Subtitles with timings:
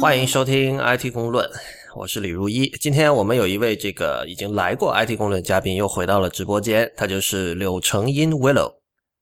[0.00, 1.46] 欢迎收听 IT 公论，
[1.94, 2.66] 我是李如一。
[2.80, 8.72] 今天我们有一位这个已经来过 IT 公论嘉宾，又回到了直播间，他就是柳成荫 Willow。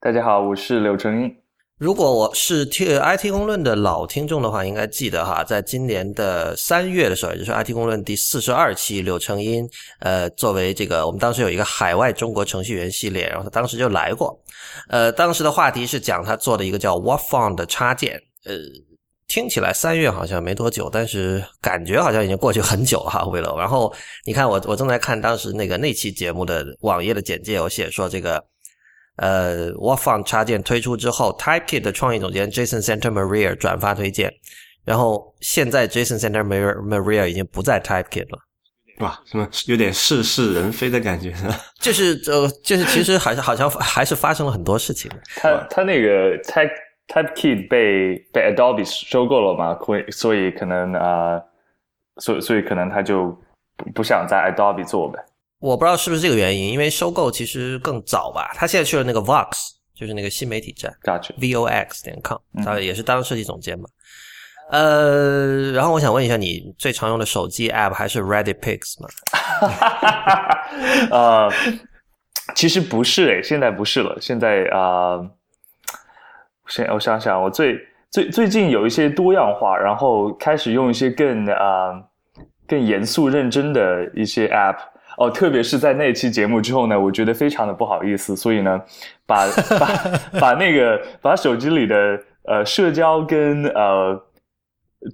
[0.01, 1.35] 大家好，我是柳成荫。
[1.79, 9.69] 如果我是听 IT 公论的老听众的话，应该记得哈，在今年的三月的时候，也就是 IT 公论第四十二期，柳成荫
[9.99, 14.41] 呃，作为这个我们当时有一个海外中国程序员系列，然后他当时就来过。
[14.89, 18.15] 呃，当时的话题是讲他做的一个叫 WhatFont 的插件，
[18.45, 18.55] 呃。
[19.29, 23.55] 听起来三月好像没多久，但是感觉好像已经过去很久了哈，魏了。
[23.59, 28.43] 然后你看我我正在看当时那个那期节目的网页的简介，我写说这个
[29.17, 34.33] 呃 w a f o n 插件推出之后，TypeKit 的创意总监 Jason Santa Maria 转发推荐，
[34.87, 38.39] 然后现在 Jason Santa Maria 已经不在 TypeKit 了，
[39.01, 41.35] 哇，什么有点似是人非的感觉？
[41.79, 45.11] 就是呃，就是其实还是好像还是发生了很多事情。
[45.37, 46.71] 他他那个 Type
[47.09, 49.75] TypeKit 被被 Adobe 收购了嘛？
[49.75, 51.43] 会所以可能啊，
[52.19, 53.31] 所所以可能他就
[53.77, 55.19] 不不想在 Adobe 做呗。
[55.59, 58.51] 我不知道是不是这个原因，因为收购其实更早吧。
[58.55, 63.87] 他现在去了那个 Vox，就是那个新媒体站，Vox 点 com，他也是当设计总监嘛。
[64.71, 69.09] 呃，然后我想问一下，你最常用的手机 App 还是 Ready Pics 吗？
[71.11, 71.51] 呃，
[72.55, 75.19] 其实不是诶，现在不是了，现在啊。
[76.69, 77.81] 先我想想，我最
[78.11, 82.01] 最最近有一些多样化，然后开始用一些更啊
[82.67, 84.77] 更严肃认真的一些 App
[85.17, 88.81] 哦，特别是在那期节目之后呢，我觉得非常的不好意思，所以呢，
[89.27, 89.47] 把
[89.81, 94.23] 把 把那个把手机里的呃社交跟呃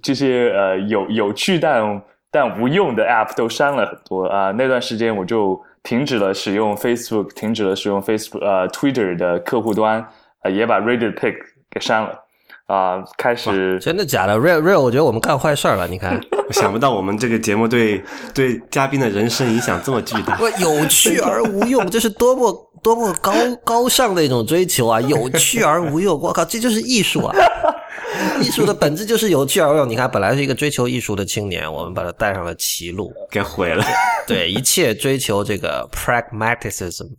[0.03, 10.05] 这些呃有有趣但但无用的 App 都删了很多啊，那段时间我就停止了使用 Facebook，停止了使用 Facebook 呃 Twitter 的客户端。
[10.49, 11.35] 也把 Reddit Pick
[11.71, 12.19] 给删了
[12.67, 13.03] 啊！
[13.17, 15.87] 开始真的假的？Real Real，我觉得我们干坏事了。
[15.87, 16.19] 你看，
[16.51, 20.39] 想不到我们这个节目对对嘉宾的人生影响这么巨大。
[20.59, 23.33] 有趣而无用，这是多么多么高
[23.63, 24.99] 高尚的一种追求啊！
[25.01, 27.35] 有趣而无用，我靠，这就是艺术啊！
[28.41, 29.87] 艺术的本质就是有趣而无用。
[29.87, 33.83] 你看，本来是一个追求艺术的青年，我们把他带上了歧路，给毁了。
[34.25, 37.09] 对，一切追求这个 pragmatism。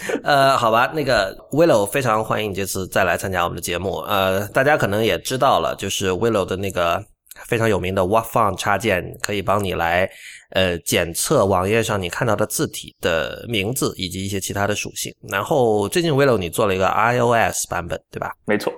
[0.22, 3.98] 呃，好吧，那个 Willow 非常欢迎你这次再来参加我们的节目。
[4.00, 7.02] 呃，大家可能也知道了，就是 Willow 的那个
[7.46, 10.08] 非常有名的 What Font 插件，可以帮你来
[10.50, 15.14] 呃检测网页上你看到的字体的名字以及一些其他的属性。
[15.28, 18.32] 然后最近 Willow 你做了一个 iOS 版本，对吧？
[18.46, 18.72] 没错。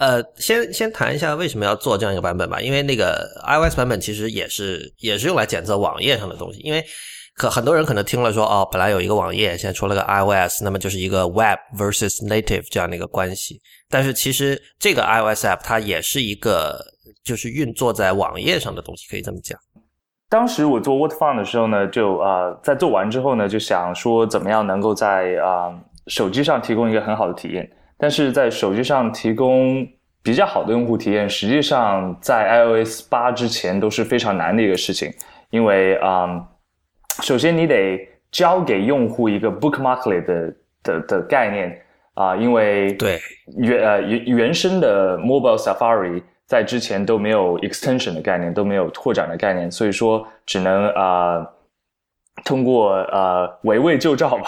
[0.00, 6.84] 呃，先先谈一下为什么要做这样一个版本吧，因为那个 iOS 版本其实也是也是用来检测网页上的东西，因为。
[7.38, 13.60] 可很多人可能听了说哦，本来有一个网页，现在出了个 iOS，那么就是一个 Web versus Native 这样的一个关系。
[13.88, 16.84] 但是其实这个 iOS app 它也是一个
[17.24, 19.56] 就是运作在网页上的东西，可以这么讲。
[20.28, 25.72] 当时我做 What Fun 的时候呢，就啊在做完之后呢，就想说怎么样能够在啊
[26.08, 27.70] 手机上提供一个很好的体验。
[27.96, 29.86] 但是在手机上提供
[30.24, 35.08] 比较好的用户体验，实际上在 iOS 八之前都是非常难的一个事情，
[35.50, 36.26] 因为啊。
[37.22, 41.80] 首先，你得教给用户一个 bookmarklet 的的的概念
[42.14, 43.18] 啊，因为对
[43.56, 51.46] 原呃原原生的 mobile Safari 在之前都没有 extension 的概念，都没有拓展的概念，所以说只能啊
[52.44, 54.44] 通过呃围魏救赵吧，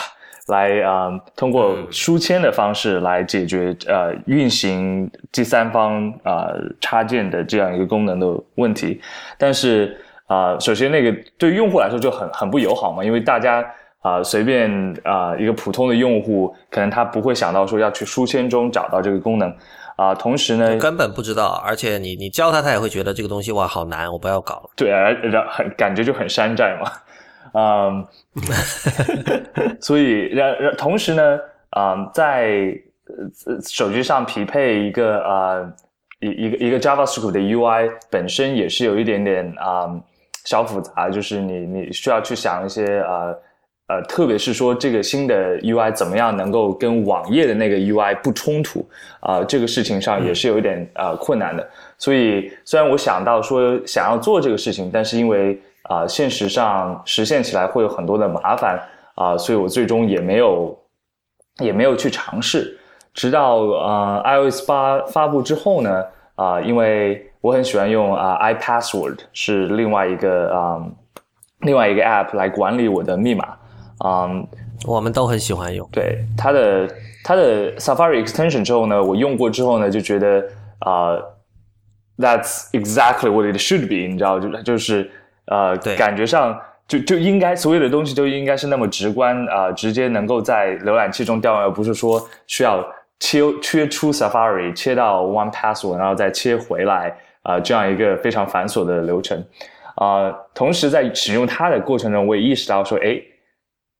[0.47, 6.49] 来啊通过书签的方式来解决呃运行第三方啊
[6.81, 9.01] 插件的这样一个功能的问题，
[9.37, 9.97] 但是。
[10.31, 13.67] 啊，首先那个对于用户来说就很很不友好嘛，因为大家
[13.99, 14.71] 啊随便
[15.03, 19.53] 啊一个普通的用户，可能他不会想到说要去书签中找到这个功能
[19.97, 24.71] 啊，同时呢根本不知道，而且你你教他，他也会觉得这个东西哇好难，我不要搞了。
[24.77, 27.91] 对啊，然很感觉就很山寨嘛，啊，
[29.83, 31.37] 所以然然同时呢
[31.71, 32.73] 啊在
[33.69, 35.59] 手机上匹配一个啊
[36.21, 39.91] 一一个一个 JavaScript 的 UI 本身也是有一点点啊。
[40.51, 43.39] 小复杂，就是你你需要去想一些呃
[43.87, 48.85] 呃，特别是说这个新的 UI 怎么样能够跟网页的那个 UI 不冲突
[49.21, 51.65] 啊，这个事情上也是有一点呃困难的。
[51.99, 58.77] 所以虽然我想到说想要做这个事情，但是因为啊现实上实现起来会有很多的麻烦
[59.15, 60.77] 啊，所以我最终也没有
[61.61, 62.77] 也没有去尝试。
[63.15, 66.05] 直到呃 iOS 八发布之后呢
[66.35, 67.25] 啊，因为。
[67.41, 70.81] 我很喜欢用啊，iPassword 是另外一个啊，
[71.61, 73.57] 另外一个 App 来管理我的密码
[73.99, 74.29] 啊。
[74.87, 75.87] 我们都很喜欢用。
[75.93, 76.89] 对它的
[77.23, 80.43] 它的 Safari Extension 之后呢，我用过之后呢，就觉得
[80.81, 81.17] 啊
[82.19, 85.11] ，that's exactly what it should be，你知道，就就是
[85.47, 86.59] 呃，感觉上
[86.89, 92.83] 就就应该所有的东西都应该是那么直观啊，直接能够在浏览器中调用，而不是说需要
[93.19, 99.45] 切切出 Safari，切到 One Password，然后再切回来啊，这样一个非常繁琐的流程
[99.97, 100.31] 啊。
[100.55, 103.21] 同时在使用它的过程中，我也意识到说，哎，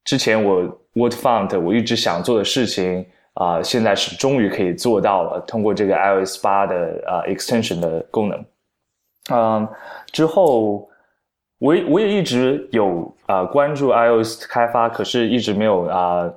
[0.03, 0.61] 之前我
[0.93, 3.05] Word Font 我一直想做的事情。
[3.35, 8.45] 啊，现在是终于可以做到了，通过这个 iOS 八的啊 extension 的功能，
[9.31, 9.67] 嗯，
[10.11, 10.85] 之后
[11.57, 16.29] 我我也一直有啊关注 iOS 开发，可是一直没有啊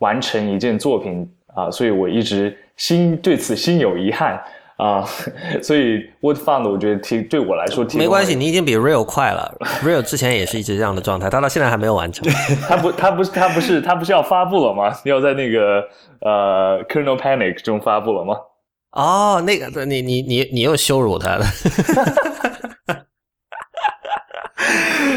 [0.00, 4.38] 完成一件作品啊，所以我一直心对此心有遗憾。
[4.80, 5.04] 啊，
[5.62, 9.54] 所以 Word Fund 我觉得挺对我来说挺没关系，你已经比 Real 快了。
[9.84, 12.26] Real 之前也是一直这样的状态，他到现在还没有完成。
[12.66, 14.90] 他不，他不是，他不是，他不是要发布了吗？
[15.04, 15.84] 要在那个
[16.20, 18.36] 呃 Kernel Panic 中发布了吗？
[18.92, 21.44] 哦，那个，你你你你又羞辱他了。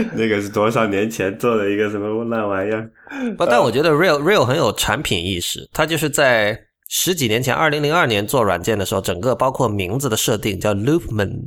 [0.14, 2.90] 那个是多少年前做的一个什么烂玩意儿？
[3.38, 6.60] 不，但我觉得 Real Real 很有产品意识，他就是在。
[6.96, 11.42] 十几年前，二零零二年做软件的时候，整个包括名字的设定叫 Loopman，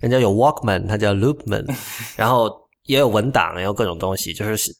[0.00, 1.64] 人家有 Walkman，它叫 Loopman，
[2.18, 2.52] 然后
[2.82, 4.74] 也有文档，也有各种东西，就是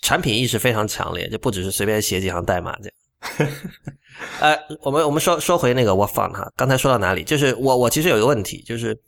[0.00, 3.50] 产品意识非常强烈，就不只是随便写几行代码这样。
[4.40, 7.22] 呃，我们我们说说回那个 Wafun 哈，刚才说到哪里？
[7.22, 8.98] 就是我我其实有一个问题，就是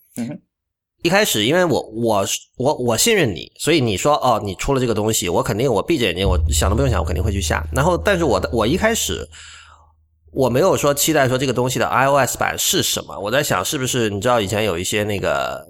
[1.03, 2.27] 一开始因为我我
[2.59, 7.67] 我我信任你，所以你说哦，你出了这个东西，我肯定我闭着眼睛，我想都不用想，我肯定会去下。
[7.73, 9.27] 然后，但是我的我一开始。
[10.33, 15.65] 我没有说期待说这个东西的 iOS 版是什么，我在想是不是你知道以前有一些那个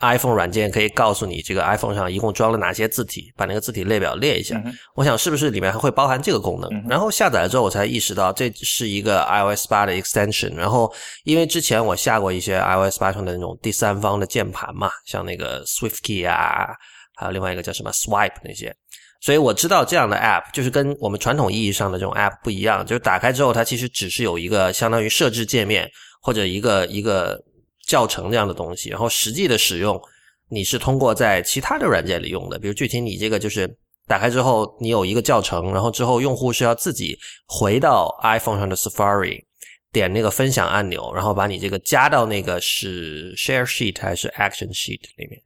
[0.00, 4.62] iPhone 软件可以告诉你这个 iPhone 上一共装了哪些字体，把那个字体列表列一下。
[4.94, 6.68] 我想是不是里面还会包含这个功能？
[6.88, 10.54] 然后下载了之后，我才意识到这是一个 iOS 八的 extension。
[10.54, 10.92] 然后
[11.24, 16.66] 因为之前我下过一些 iOS 八上的那种第三方的键盘嘛，像那个 SwiftKey 啊，
[17.16, 18.74] 还有另外一个叫什么 Swipe 那些。
[19.24, 25.90] 所以我知道这样的 app 就是跟我们传统意义上的这种 app 不一样，就是打开之后它其实只是有一个相当于设置界面
[26.20, 27.42] 或者一个一个
[27.86, 29.98] 教程这样的东西，然后实际的使用
[30.50, 33.66] 你是通过在其他的软件里用的，比如具体你这个就是
[34.06, 39.42] 打开之后你有一个教程，然后之后用户是要自己回到 iPhone 上的 Safari
[39.90, 45.40] 点那个分享按钮，然后把你这个加到那个是 Share Sheet 还是 Action Sheet 里面。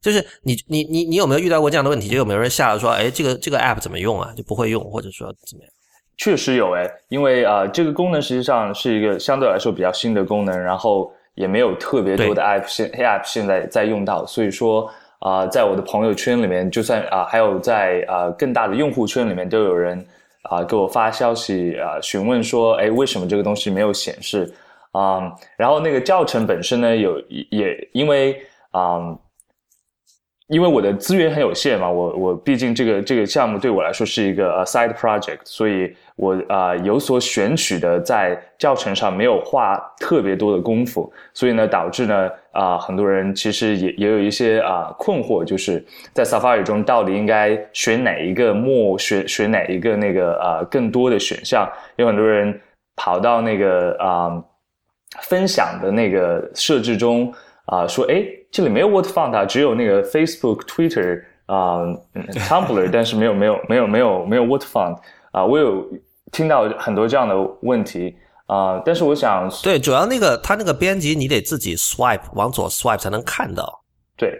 [0.00, 2.08] 就是你你你你有没有遇到过这样的问题？
[2.08, 4.32] 就有没有人下了说，哎，这个这个 app 怎么用啊？
[4.34, 5.72] 就不会用，或者说怎么样？
[6.16, 20.02] 确实有哎，因为啊，这个功能实际上是一个相对来说比较新的功能，然后也没有特别多的 app 现 app 现在在用到，所以说啊，在我的朋友圈里面，就算啊，还有在啊更大的用户圈里面，都有人
[20.44, 24.50] 啊给我发消息啊询问说，哎，为什么这个东西没有显示
[24.92, 25.30] 啊？
[25.58, 27.20] 然后那个教程本身呢，有
[27.50, 28.98] 也因为啊。
[30.50, 52.60] 因为我的资源很有限嘛，我我毕竟这个这个项目对我来说是一个呃 side project，所以我啊有所选取的在教程上没有花特别多的功夫，所以呢导致呢啊很多人其实也也有一些啊困惑，就是在 Safari 中到底应该选哪一个墨选选哪一个那个啊更多的选项，有很多人
[52.96, 54.42] 跑到那个啊
[55.20, 57.32] 分享的那个设置中。
[57.70, 61.78] 啊，说哎，这里没有 Word Font，只有那个 Facebook、Twitter 啊、
[62.32, 64.96] Tumblr， 但是没有没有没有没有没有 Word Font
[65.30, 65.44] 啊。
[65.44, 65.86] 我有
[66.32, 73.84] 听到很多这样的问题啊，但是我想，对，主要那个它那个编辑你得自己 swipe 往左 swipe 才能看到。
[74.16, 74.36] 对，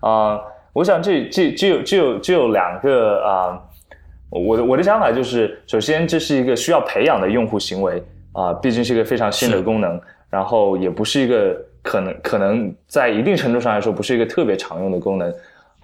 [0.00, 0.40] 啊，
[0.72, 3.62] 我想这这只有只有只有两个啊，
[4.28, 11.56] 我的我的想法就是，首先这是一个需要培养的用户行为啊，毕竟是一个非常新的功能，然后也不是一个。
[11.82, 15.34] 可能可能在一定程度上来说，不是一个特别常用的功能，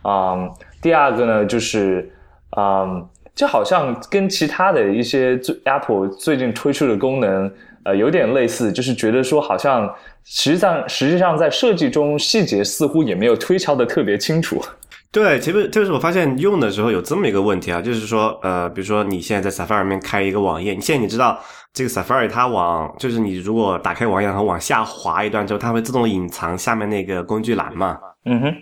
[0.02, 0.48] 啊，
[0.80, 2.08] 第二个呢，就是
[2.50, 2.86] 啊，
[3.34, 7.52] 就好像跟其他的一些最 Apple 最近推出的功能，
[7.84, 9.92] 呃，有点类似，就是觉得说好像
[10.24, 14.62] 实际上实际上在设计中细节似乎也没有推敲的特别清楚。
[15.10, 21.40] 对，其实就是我发现用的时候有这么一个问题啊，就是说，呃，比如说你现在在 Safari 里面开一个网页，你现在你知道
[21.72, 27.98] 这个 Safari 它往就是你如果打开网页然后往下滑一段之后，它会自动隐藏下面那个工具栏嘛？
[28.25, 28.54] 嗯哼。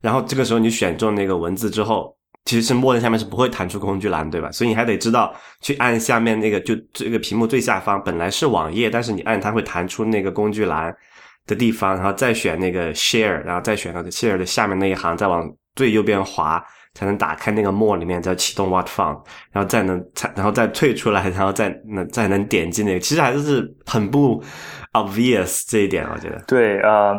[0.00, 4.50] 然后这个时候你选中那个文字之后，其实是默认下面是不会弹出工具栏，对吧？
[4.52, 10.94] 所以你还得知道去按下面那个就这个屏幕最下方本来是网页，但是你按它会弹出那个工具栏
[11.46, 15.50] 的地方，然后再选那个 Share，然后再选那个 Share 的下面那一行，再往。
[15.76, 16.60] 最右边滑，
[16.98, 19.20] 才能打开那个 More 里面再启动 What Font，
[19.52, 24.42] 然后再能才然后再退出来，然后再能再能点击那个，其实还是很不
[24.94, 26.42] obvious 这一点，我觉得。
[26.48, 27.16] 对，呃，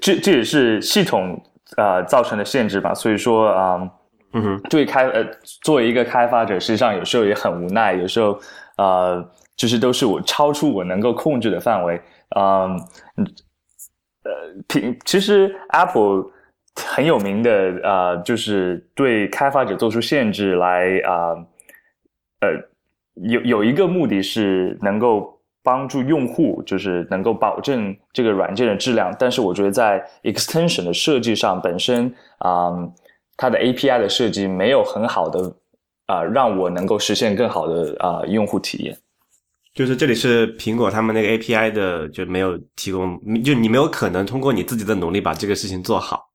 [0.00, 1.38] 这这也是系统
[1.76, 2.94] 呃造成的限制吧。
[2.94, 3.86] 所以说啊，
[4.32, 5.22] 嗯哼，对开呃
[5.62, 8.40] 作为一个开发者，实际上有时候也很无奈，有时候
[8.78, 9.22] 呃
[9.56, 12.00] 就是都是我超出我能够控制的范围，
[12.34, 12.74] 嗯，
[14.24, 14.32] 呃，
[14.68, 16.24] 平其实 Apple
[16.74, 17.50] 很有名的
[17.82, 21.34] 呃，就是对开发者做出限制来啊，
[22.40, 22.48] 呃，
[23.28, 25.38] 有有一个目的是能够。
[25.64, 32.72] 帮助用户就是能够保证这个软件的质量，但是我觉得在 extension 的设计上本身啊，
[33.36, 35.54] 它的 API 的设计没有很好的
[36.06, 38.98] 啊，让我能够实现更好的啊用户体验。
[39.72, 46.31] 就是这里是苹果他们那个 API 的就没有提供，就你没有可能通过你自己的努力把这个事情做好。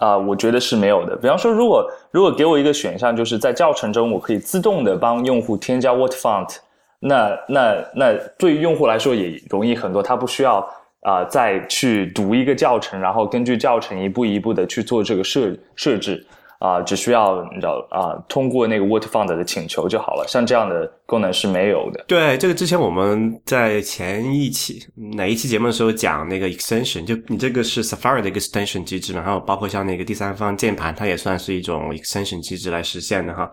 [0.00, 1.14] 啊，我觉得是没有的。
[1.14, 6.56] 比方说，如果如果给我一个选项，就是在教程中我可以自动的帮用户添加 What Font。
[6.98, 10.66] 那那那对于用户来说也容易很多，他不需要
[11.02, 16.26] 啊再去读一个教程，然后根据教程一步一步的去做这个设设置。
[16.60, 20.26] 啊，只需要你知道啊，通过那个 What Font 的请求就好了。
[20.28, 22.04] 像这样的功能是没有的。
[22.06, 24.78] 对，这个之前我们在前一期
[25.16, 33.50] 哪一期节目的时候讲那个 extension，就你这个是 Safari 的 extension 机制嘛，然后包括像那个第三方键盘，它也算是一种 extension 机制来实现的哈。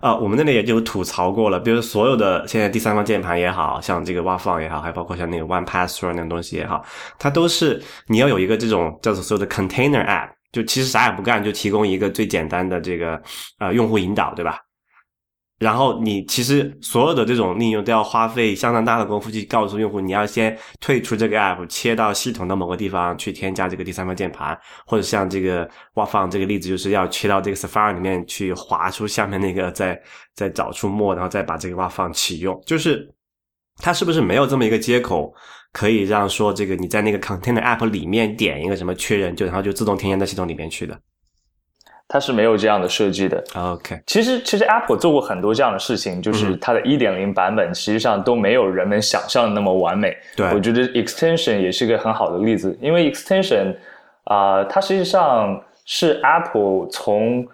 [0.00, 6.84] 啊，我们那里也就吐槽过了，比如所有的现在第三方键盘也好像这个 w a f o n 也好，还包括像那个 One Password 那种东西也好，
[7.18, 10.28] 它都是你要有一个这种叫做所有的 container app。
[10.52, 13.22] 就其实啥也不干，就提供一个最简单的这个
[13.58, 14.58] 呃用户引导，对吧？
[15.58, 30.00] 然后你其实所有的这种应用都要花费相当大的功夫去告诉用户，你要先退出这个 app，切到系统的某个地方去添加这个第三方键盘，或者像这个挖放这个例子，就是要切到这个 Safari 里面去划出下面那个，再
[30.34, 32.58] 再找出墨然后再把这个挖放启用。
[32.64, 33.06] 就是
[33.76, 35.30] 它是不是没有这么一个接口？
[35.72, 40.98] 可以让说这个你在那个 Container App 里面点一个什么确认，就然后就自动添加到系统里面去的。
[42.08, 43.40] 它是没有这样的设计的。
[43.54, 50.16] OK，其实其实 Apple 做过很多这样的事情，就是它的一点零版本实际上都没有人们想象的那么完美。
[50.36, 53.76] 对，我觉得 Extension 也是一个很好的例子，因为 Extension
[54.24, 57.46] 啊，它实际上是 Apple 从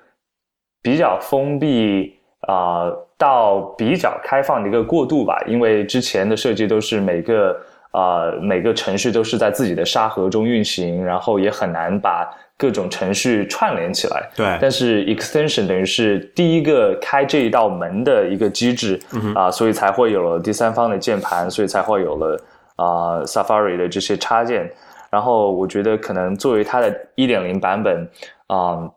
[0.81, 2.15] 比较封闭
[2.49, 7.55] 啊到比较开放的一个过渡吧，因为之前的设计都是每个。
[7.97, 14.29] 啊，每个程序都是在自己的沙盒中运行，然后也很难把各种程序串联起来。
[14.37, 19.01] 对，但是 extension 等于是第一个开这一道门的一个机制
[19.35, 22.45] 啊，所以才会有了第三方的键盘，所以才会有了
[22.77, 24.71] 啊 Safari 的这些插件。
[25.11, 28.07] 然后我觉得可能作为它的一点零版本
[28.49, 28.91] 啊，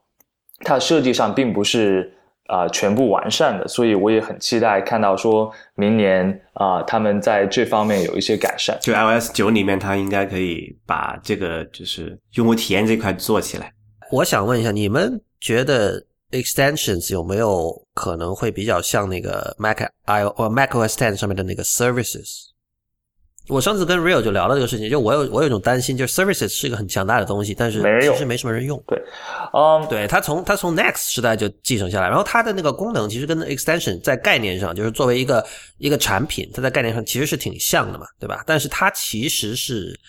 [0.65, 2.11] 它设计上并不是。
[2.49, 8.75] 啊，全部完善的，所以我也很期待看到说明年啊，他们在这方面有一些改善。
[8.81, 13.71] 就 iOS 九里面，它应该可以把这个就是用户体验这块做起来。
[14.11, 22.48] 我想问一下，你们觉得 extensions 有没有可能会比较像那个 Mac i 或 Mac OS Ten 上面的那个 services？
[23.49, 28.81] 我上次跟 Real 就聊了这个事情，就我有我有一种担心，就是 Services 是一个很强大的东西，但是其实没什么人用。
[28.87, 29.01] 对，
[29.53, 35.43] 嗯，对，它从它从 Next 时代就继承下来，然后它的那个功能其实跟 Extension 在概念上，就是作为一个
[35.79, 38.43] 一个产品，它在概念上其实是挺像的嘛，对吧？
[38.45, 39.99] 但是它其实是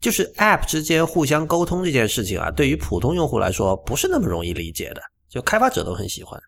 [0.00, 6.40] 就是 App 之间互相沟通这件事情啊，对于普通用户来说不是那么容易理解的，就开发者都很喜欢。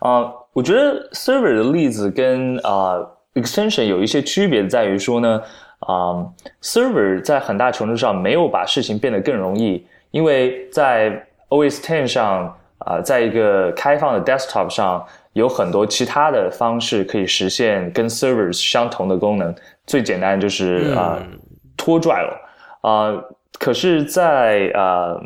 [0.00, 2.96] 啊，我觉得 Server 的例子跟啊
[3.34, 5.42] Extension 有一些区别，在于说呢。
[5.84, 6.24] 啊
[6.62, 11.10] ，server 在很大程度上没有把事情变得更容易，因为在
[11.48, 19.52] OS Ten 上啊，在一个开放的 desktop 上，有很多其他的方式可以实现跟 servers 相同的功能。
[19.84, 21.18] 最简单就是啊，
[21.76, 22.40] 拖拽了
[22.82, 23.20] 啊。
[23.58, 25.16] 可是，在啊，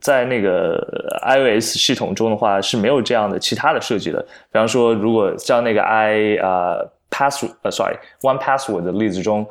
[0.00, 0.82] 在那个
[1.22, 4.22] iOS 系统中的话，是没有这样的其他的设计的。
[4.22, 6.78] 比方说，如果像那个 i 啊。
[7.16, 9.46] Password 呃，sorry，One Password 的例子中，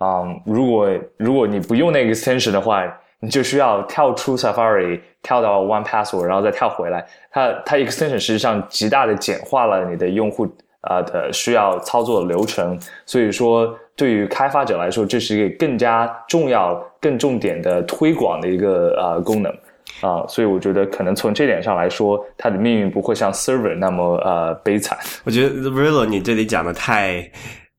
[0.00, 2.84] 嗯，如果如果你不用那个 extension 的话，
[3.20, 7.06] 你就需要跳出 Safari，跳到 One Password，然后再跳回来。
[7.30, 10.46] 它它 extension 实际上极大的简化了你的用户
[10.82, 12.78] 啊的需要操作的流程。
[13.06, 19.50] 所以说，对于开发者来说，这是一个更加重要、更重点的推广的一个啊功能。
[20.00, 24.98] 啊，所以我觉得可能从这点上来说，它的命运不会像 Server 那么呃悲惨。
[25.24, 27.30] 我觉得 Real 你这里讲的太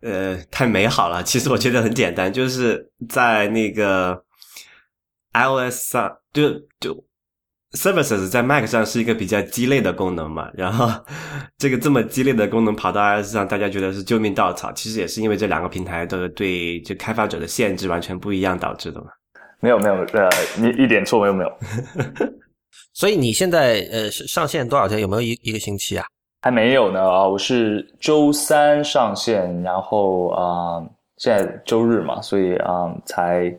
[0.01, 1.21] 呃太美好了。
[1.23, 4.23] 其实我觉得很简单，就是在那个
[5.33, 7.05] iOS 上，就就
[7.73, 10.89] services 在 Mac 上是一个比较鸡肋的功能嘛，然后
[11.57, 19.07] 这个这么鸡肋的功能跑到 iOS 上，大家觉得是救命稻草，其实也是因为这两个平台的对就开发者的限制完全不一样导致的嘛。
[19.59, 21.51] 没有没有，呃，你一点错没有没有。
[22.93, 24.99] 所以你现在呃上线多少天？
[24.99, 26.05] 有没有一一个星期啊？
[26.41, 30.83] 还没有呢啊，我是周三上线，然后啊，
[31.17, 33.53] 现在周日嘛，所以啊，才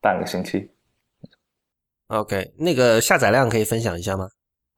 [0.00, 0.70] 半个星期。
[2.08, 4.28] OK，那个下载量可以分享一下吗？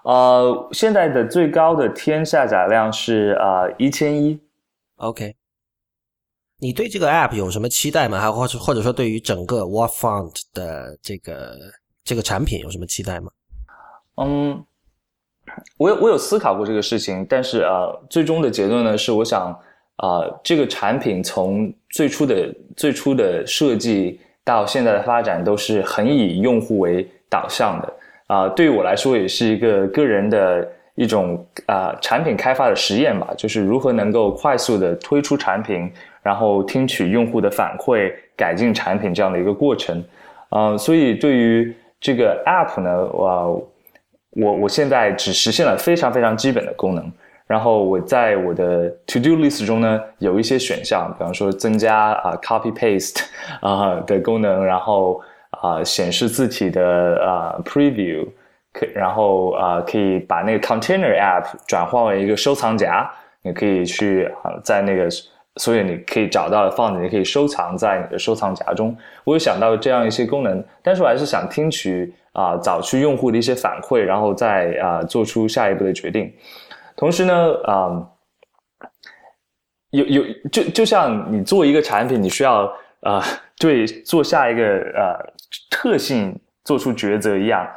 [0.04, 4.40] 呃，现在的最高的天下载量是啊一千一。
[4.96, 5.34] OK，
[6.60, 8.20] 你对这个 App 有什么期待吗？
[8.20, 11.56] 还或者或者说对于整个 w a t f o n t 的这个
[12.02, 13.30] 这个产品有什么期待吗？
[14.16, 14.64] 嗯，
[15.76, 19.56] 我有我有思考过这个事情，但是呃，最终的结论呢是，我想
[19.98, 27.94] 啊，这个产品从最初的最初的设计到现在的发展，都是很以用户为导向的
[28.26, 28.48] 啊。
[28.48, 35.88] 对于我来说，也是一个个人的一种啊产品开发的实验吧，就是如何能够快速的推出产品，
[36.28, 40.04] 然后听取用户的反馈，改进产品这样的一个过程。
[40.50, 43.68] 啊，所以对于这个 App 呢，我。
[44.32, 47.12] 我我现在只实现了非常非常基本的功能，
[47.46, 53.24] 然后我在我的 To Do List 中呢有一些选项，比方说增加啊 Copy Paste
[53.62, 55.20] 啊的功能，然后
[55.50, 58.28] 啊显示字体的啊 Preview，
[58.72, 63.10] 可然后啊可以把那个 Container App 转换为一个收藏夹，
[63.42, 65.08] 你可以去啊在那个
[65.58, 68.96] 所以你可以找到放子，你可以收藏在你的收藏夹中。
[69.24, 72.14] 我有想到这样一些功能，但是我还是想听取。
[72.34, 76.32] 啊，早期用户的一些反馈，然后再啊做出下一步的决定。
[76.94, 77.34] 同时呢，
[77.64, 77.90] 啊，
[79.90, 83.20] 有有就就像你做一个产品，你需要啊
[83.58, 85.18] 对做下一个呃
[85.68, 87.68] 特性做出抉择一样。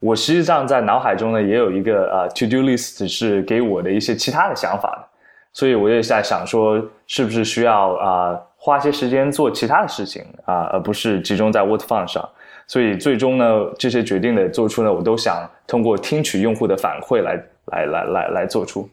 [0.00, 5.09] 我实际上在脑海中呢也有一个啊 to do list，是给我的一些其他的想法的。
[5.52, 12.28] 所以我也在想说，是不是需要啊花些时间做其他的事情啊，而不是集中在 What Fun 上。
[12.66, 13.44] 所以最终呢，
[13.78, 17.34] 这些决定的做出呢，我都想通过听取用户的反馈来
[17.66, 18.88] 来来来来做出。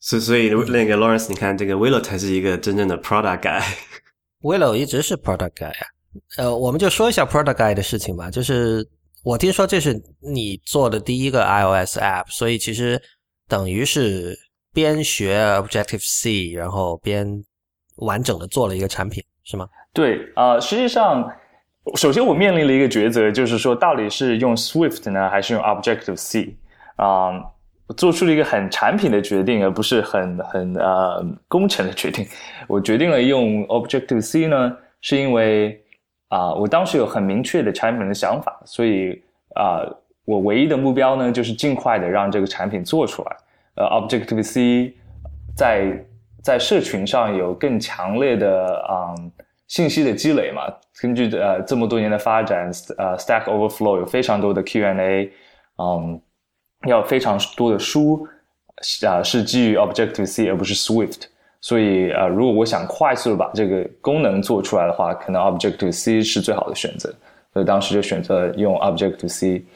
[0.00, 3.62] 所所以那个 Lawrence，你看这个 Willow 才是一个真正的 Product Guy。
[4.42, 5.86] Willow 一直是 Product Guy 啊。
[6.38, 8.30] 呃，我们就说一下 Product Guy 的事情吧。
[8.30, 8.84] 就是
[9.22, 13.00] 我听说这是你做的第一个 iOS App，所以其实
[13.46, 14.36] 等于是
[14.78, 17.42] 边学 Objective C，然后边
[17.96, 19.68] 完整的做了一个产品，是吗？
[19.92, 21.28] 对啊，实际上。
[21.96, 26.54] 首先，我面临了一个抉择，就是说，到底是用 Swift 呢，还是用 Objective C？
[26.94, 27.32] 啊，
[27.96, 32.24] 做出了一个很产品的决定，而不是很很呃工程的决定。
[32.68, 35.82] 我决定了用 Objective C 呢，是因为
[36.28, 39.20] 啊，我当时有很明确的产品的想法，所以
[39.56, 39.82] 啊，
[40.24, 43.36] 我唯一的目标呢，就是尽快的让这个产品做出来。
[43.78, 44.94] 呃，Objective C
[45.56, 46.04] 在
[46.42, 49.14] 在社群上有更强烈的啊。
[49.68, 50.62] 信息的积累嘛，
[50.98, 55.30] 根据呃这么多年的发展，呃，Stack Overflow 有非常多的 Q&A，
[55.76, 56.18] 嗯，
[56.86, 58.26] 要非常多的书
[59.06, 61.24] 啊是基于 Objective C 而不是 Swift，
[61.60, 67.14] 所以呃如果我想快速的把这个功能做出来的话，可能 Objective C 是最好的选择，
[67.52, 69.66] 所以当时就选择用 Objective C，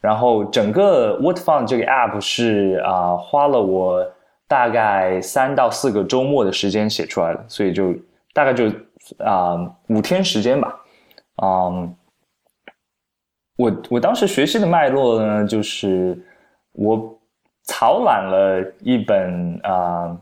[0.00, 4.04] 然后整个 What Fun 这个 App 是啊花了我
[4.46, 7.94] 大概三到四个周末的时间写出来的，所以就
[8.32, 8.70] 大概就。
[9.20, 9.56] 啊，
[9.86, 10.76] 五天时间吧。
[11.40, 11.96] 嗯，
[13.56, 16.20] 我我当时学习的脉络呢，就是
[16.72, 17.18] 我
[17.62, 20.18] 草览了一本啊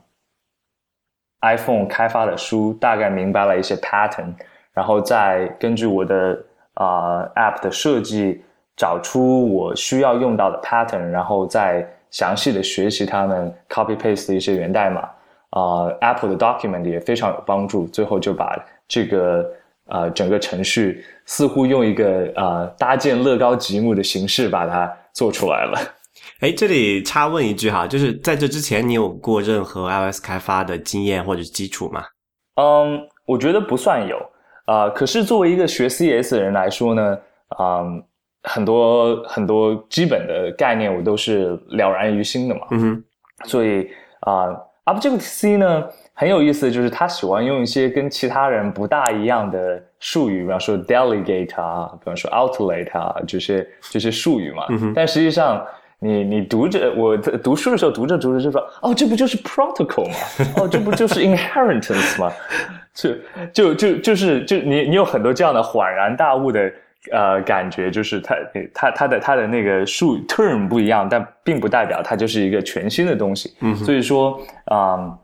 [1.40, 4.34] iPhone 开发的书，大概明白了一些 pattern，
[4.72, 6.38] 然后再根据我的
[6.74, 8.44] 啊 App 的设计，
[8.76, 15.08] 找出我需要用到的 pattern，然后再详细的学习他们 copy paste 的一些源代码。
[15.50, 18.54] 啊，Apple 的 document 也非常有帮助，最后就把。
[18.88, 19.44] 这个
[19.86, 25.78] 啊，整个程序似乎用一个啊搭建乐高积木的形式把它做出来了。
[26.40, 32.04] 哎，这里插问一句哈，就是在这之前你有过任何 iOS 开发的经验或者基础吗？
[32.60, 34.16] 嗯，我觉得不算有
[34.66, 34.88] 啊。
[34.90, 37.82] 可是作为一个学 CS 的人来说呢，啊，
[38.46, 42.62] 很多很多基本的概念我都是了然于心的嘛。
[42.70, 43.04] 嗯哼。
[43.44, 44.46] 所以啊
[44.86, 45.84] ，Objective C 呢？
[46.18, 54.64] 很有意思的就是他喜欢用一些跟其他人不大一样的术语，比方说 delegate 啊，比方说 outlet 啊，这些这些术语嘛。
[54.94, 55.62] 但实际上，
[55.98, 60.14] 你你读着我读书的时候读着读着就说，哦，这不就是 protocol 吗？
[60.56, 62.32] 哦，这不就是 inheritance 吗？
[62.94, 63.10] 就
[63.52, 66.72] 就就就是就你你有很多这样的恍然大悟的
[67.12, 68.36] 呃感觉，就是它
[68.74, 73.54] 它它的它的那个数 term 不一样，但并不代表它就是一个全新的东西。
[73.60, 75.18] 嗯所以说啊、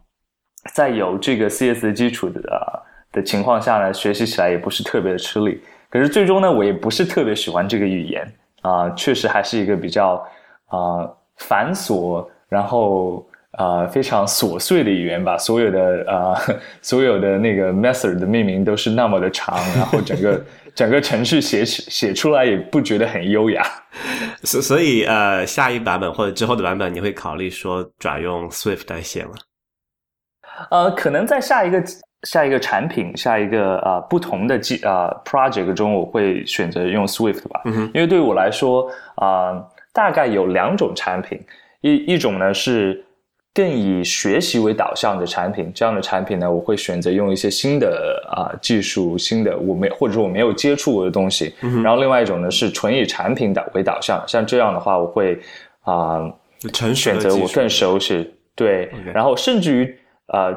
[0.73, 5.61] 在有这个 CS 的基础的、呃、的情况下呢，学习起来也不是特别的吃力。
[5.90, 8.27] 可是最终呢，我也不是特别喜欢这个语言
[8.62, 10.14] 啊、确实还是一个比较
[10.66, 15.37] 啊、繁琐，然后啊、非常琐碎的语言吧。
[15.38, 16.35] 所有的啊、
[16.83, 23.62] 所有的那个 method 的命名都是那么的长，然后整个 整个程序写写出来也不觉得很优雅。
[24.43, 29.33] 所所以呃，下一版本或者之后的版本，你会考虑说转用 Swift 来写吗？
[30.71, 31.83] 呃，可能在下一个
[32.23, 37.61] 下一个产品、下一个呃不同的技呃 project 中，我会选择用 Swift 吧。
[37.67, 39.62] 嗯哼因为对我来说啊、
[39.93, 41.41] 大概有两种产品，
[41.83, 43.05] 一一种呢是
[43.55, 51.55] 更以学习为导向的产品，这样的产品呢，我会选择用一些新的啊、技术、新的我没或者说我没有接触过的东西。
[51.61, 55.41] 嗯然后另外一种呢是纯以产品导为导向，像这样的话，我会
[55.83, 56.33] 啊。
[56.95, 60.57] 选择我更熟悉，对然后甚至于呃，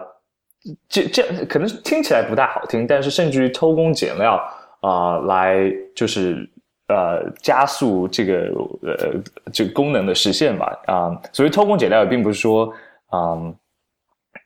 [0.88, 4.40] 这这可能听起来不太好听，但是甚至于偷工减料
[4.82, 6.48] 啊、来就是
[6.90, 8.52] 呃加速这个
[8.84, 9.14] 呃
[9.52, 12.72] 这个功能的实现吧啊、所谓偷工减料，也并不是说
[13.10, 13.38] 啊、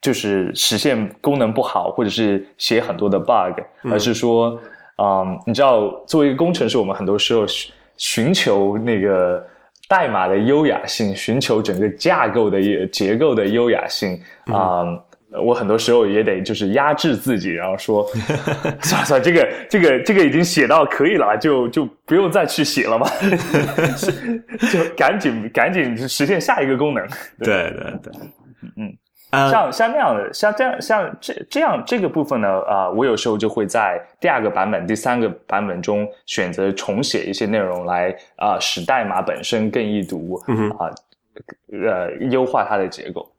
[0.01, 3.91] 就是实现功能不好，或者是写很多的 bug，、嗯。
[3.91, 4.59] 而是说，
[4.97, 9.45] 嗯，你知道，作为一个工程师，我们很多时候寻寻求那个
[9.87, 14.83] 代码的优雅性，寻求整个架构的也结构的优雅性啊、
[15.43, 18.03] 我很多时候也得就是压制自己，然后说，
[18.81, 23.07] 算了算了，这个这个这个已经写到可以了，就就不用再去写了嘛，
[23.95, 24.11] 是
[24.71, 27.07] 就赶紧赶紧实现下一个功能。
[27.37, 28.13] 对对对，
[28.61, 28.97] 嗯，
[29.31, 40.35] 嗯，像像那样的，像这样像这这样这个部分呢，啊、我有时候就会在第二个版本、第三个版本中选择重写一些内容来啊、使代码本身更易读，
[40.77, 40.89] 啊、
[41.71, 43.31] 呃，优化它的结构。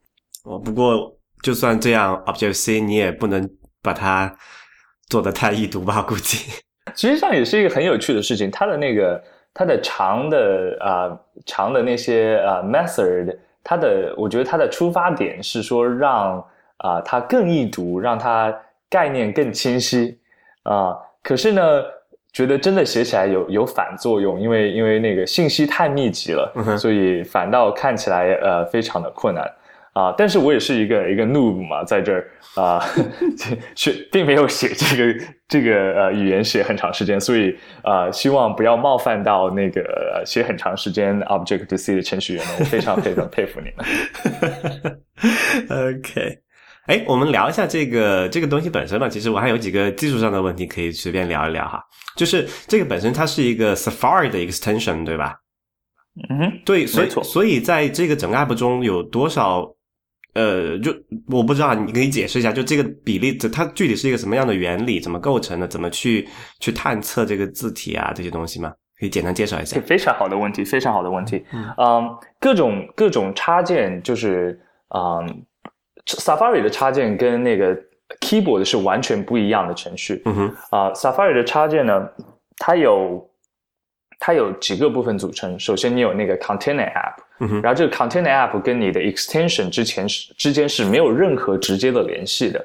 [0.44, 3.48] 哦，不过就算这样，Objective C 你也不能
[3.83, 4.35] 把它
[5.09, 6.02] 做的太易读吧？
[6.02, 6.50] 估计。
[6.96, 11.11] 实际上也是一个很有趣的事情，它的那个它的长的啊、
[11.46, 16.44] 长的那些啊 method，它的我觉得它的出发点是说让
[16.79, 18.51] 啊、它更易读，让它
[18.88, 20.18] 概念更清晰
[20.62, 21.83] 啊、可是呢，
[22.33, 29.44] 觉得真的写起来有有反作用，因为因为那个信息太密集了，所以反倒看起来呃非常的困难。
[29.92, 32.81] 啊，但是我也是一个一个 noob 嘛，在这儿啊，
[33.74, 43.85] 写并没有写这个这个呃语言写很长时间，所以啊，希望不要冒犯到那个呃写很长时间 Objective C 的程序员们，我非常非常佩服你们。
[45.98, 46.38] OK，
[46.87, 49.09] 哎，我们聊一下这个这个东西本身吧。
[49.09, 51.83] 其实我还有几个技术上的问题可以随便聊一聊哈。
[52.16, 55.35] 就是这个本身它是一个 Safari 的 extension，对吧？
[56.29, 59.68] 嗯哼，对，所以所以在这个整个 app 中有多少？
[60.34, 60.92] 呃，就
[61.28, 66.28] 我不知道，你可以解释一下，就这个比例，它具体是一个什么样的原理，怎么构成的，怎么去
[66.60, 68.72] 去探测这个字体啊这些东西吗？
[68.98, 69.80] 可以简单介绍一下。
[69.80, 71.42] 非常好的问题，非常好的问题。
[71.78, 74.60] 嗯，各种各种插件就是
[74.94, 75.42] 嗯
[76.06, 77.74] ，Safari 的插件跟那个
[78.20, 80.20] Keyboard 是完全不一样的程序。
[80.26, 82.06] 嗯哼，啊、s a f a r i 的插件呢，
[82.58, 83.26] 它有
[84.18, 85.58] 它有几个部分组成。
[85.58, 92.64] 首先，你有那个 Container App，嗯，然后这个 Container App 跟你的 Extension 之前是之间是没有任何直接的联系的。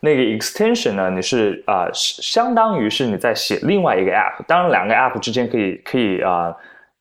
[0.00, 6.54] 那个 Extension 呢，你是啊、是相当于是你在写另外一个 App，当然两个 App 之间可以可以啊、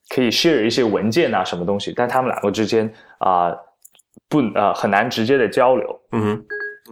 [0.09, 3.53] 可以 share 一些文件啊什么东西，但他们两个之间啊、
[4.29, 5.99] 不呃很难直接的交流。
[6.11, 6.45] 嗯哼，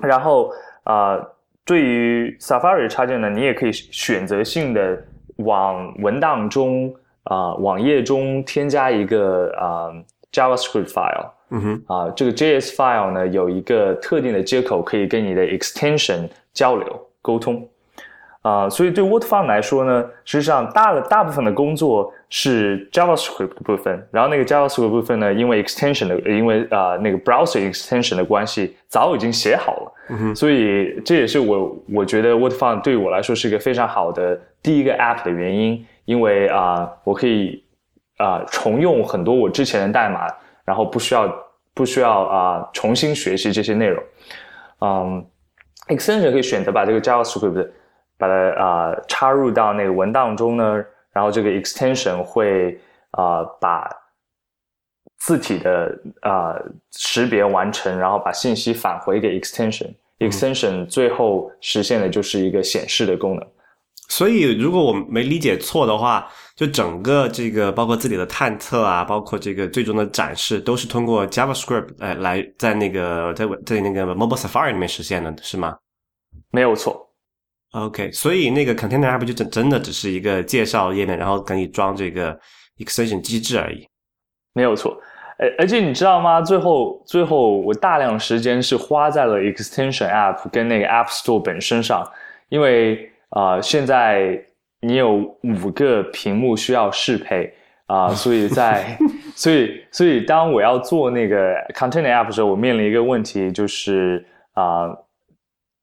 [0.07, 0.51] 然后
[0.83, 4.99] 啊、呃对于 Safari 插件呢，你也可以选择性的
[5.37, 9.93] 往文档中啊、网页中添加一个啊、
[10.31, 17.67] JavaScript file 嗯哼，啊、这个 JS file 呢有一个特定的接口可以跟你的 extension 交流沟通。
[18.43, 37.60] 啊、所以对 WordFarm 来说呢，实际上大了大部分的工作是 JavaScript 的部分，然后那个 JavaScript 部分呢，因为 extension 的，因为啊、那个 browser extension 的关系，早已经写好了，嗯哼，所以这也是我我觉得 WordFarm 对我来说是一个非常好的第一个 app 的原因，因为啊、我可以
[38.21, 40.27] 啊、重用很多我之前的代码，
[40.63, 41.33] 然后不需要
[41.73, 44.03] 不需要啊、重新学习这些内容，
[44.81, 45.25] 嗯
[45.87, 47.69] ，extension 可以选择把这个 JavaScript
[48.17, 52.79] 把它啊、插入到那个文档中呢，然后这个 extension 会
[53.11, 53.89] 啊、把
[55.17, 56.55] 字体的啊、
[56.91, 59.91] 识别完成，然后把信息返回给 extension。
[60.19, 63.47] extension 最后实现的就是一个显示的功能。
[64.07, 75.75] 所以如果我没理解错的话，就整个这个包括自己的探测啊，包括这个最终的展示，都是通过 JavaScript 来来在那个在在那个 Mobile Safari 里面实现的，是吗？
[76.51, 77.09] 没有错。
[77.71, 82.37] OK，所以那个 Container App 就真真的只是一个介绍页面，然后给你装这个
[82.77, 83.87] extension 机制而已。
[84.53, 84.99] 没有错。
[85.37, 86.41] 而而且你知道吗？
[86.41, 92.05] 最后最后我大量时间是花在了 extension app 跟那个 App Store 本身上，
[92.49, 94.39] 因为啊，现在
[94.81, 97.53] 你有五个屏幕需要适配
[97.85, 98.97] 啊， 所以在
[99.35, 104.95] 所以所以当我要做那个 Container App 的时候，我面临一个问题，就是啊。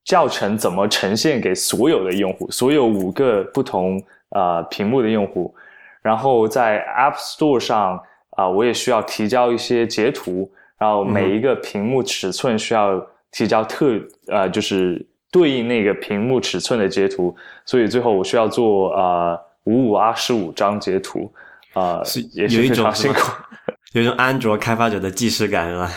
[0.04, 2.50] 教程怎么呈现给所有的用户？
[2.50, 5.54] 所有五个不同呃屏幕的用户，
[6.00, 21.32] 然后在 App Store 上啊，我也需要提交一些截图，然后每一个屏幕尺寸需要提交特呃，就是对应那个屏幕尺寸的截图，所以最后我需要做啊五五二十五张截图，
[21.74, 23.30] 啊，是也是非常辛苦，
[23.92, 25.90] 有一种安卓开发者的既视感是吧？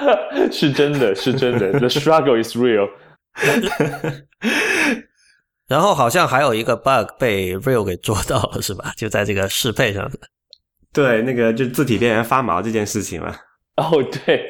[0.50, 2.88] 是真的是真的，The struggle is real。
[5.68, 8.92] 然后好像还有一个 bug 被 Real 给捉到了，是吧？
[8.98, 10.18] 就在这个适配上的。
[10.92, 13.36] 对，那个就字体边缘发毛这件事情嘛。
[13.76, 14.44] 哦，对。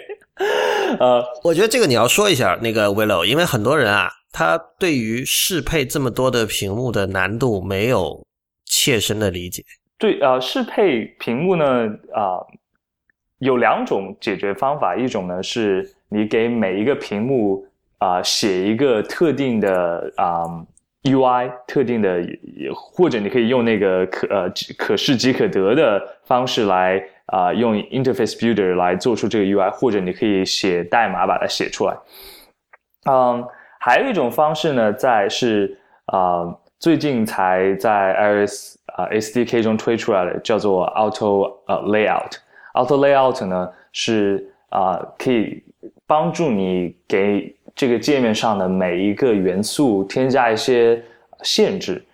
[0.99, 8.25] 呃，我觉得这个你要说一下那个 Willow，因为很多人啊，他对于适配这么多的屏幕的难度没有
[8.65, 9.65] 切身的理解。
[9.99, 11.65] 对，呃，适配屏幕呢，
[12.15, 12.39] 啊，
[13.39, 17.67] 有两种解决方法，一种呢是你给每一个屏幕。
[18.01, 20.47] 啊，写一个特定的啊
[21.03, 22.27] UI，特定的，
[22.75, 31.95] 或者你可以用那个可呃可视即可得的方式来啊，用 Interface Builder 来做出这个 UI，或者你可以写代码把它写出来。
[33.05, 33.45] 嗯，
[33.83, 42.33] 还有一种方式呢，在是啊，最近才在 iOS 啊 SDK 中推出来的，叫做 Auto 呃 Layout。
[42.75, 45.65] Auto Layout 呢是啊，可以
[46.07, 51.03] 帮助你给这个界面上的每一个元素添加一些
[51.43, 52.05] 限制，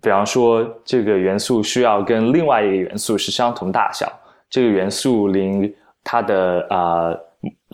[0.00, 4.08] 比方说这个元素需要跟另外一个元素是相同大小，
[4.48, 7.16] 这个元素离它的啊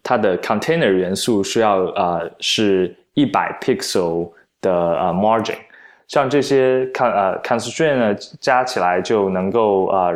[0.03, 5.59] 它的 container 元素需要啊是一百 pixel 的呃 margin，
[6.07, 10.11] 像这些看呃 constraint 呢加起来就能够啊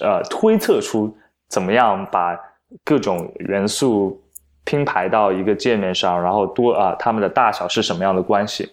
[0.00, 1.16] 呃推测出
[1.48, 2.36] 怎么样把
[2.84, 4.20] 各种元素。
[4.68, 8.68] 拼排到一个界面上，然后多啊，它们的大小是什么样的关系？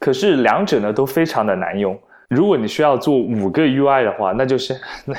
[0.00, 1.96] 可是两者呢都非常的难用。
[2.28, 5.14] 如果你需要做五个 UI 的话，那就是那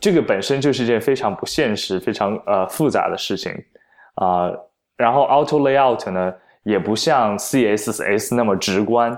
[0.00, 3.52] 这个本身就是一件非常不现实、非常呃复杂的事情
[4.16, 4.50] 啊。
[4.98, 6.34] 然后 Auto Layout 呢
[6.64, 9.10] 也不像 CSS 那么直观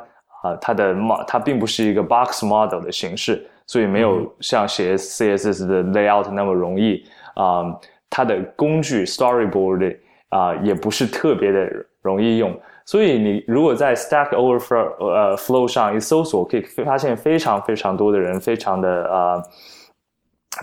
[0.43, 7.03] 啊，它的 mo 它并不是一个 box model 的形式，所以没有像写 CSS 的 Layout 那么容易
[7.35, 7.65] 啊。
[8.13, 9.97] 它的工具 Storyboard
[10.31, 11.71] 啊，也不是特别的
[12.03, 12.53] 容易用，
[12.85, 19.43] 所以你如果在 Stack Overflow 呃 Flow 上一搜索，可以发现非常非常多的人非常的呃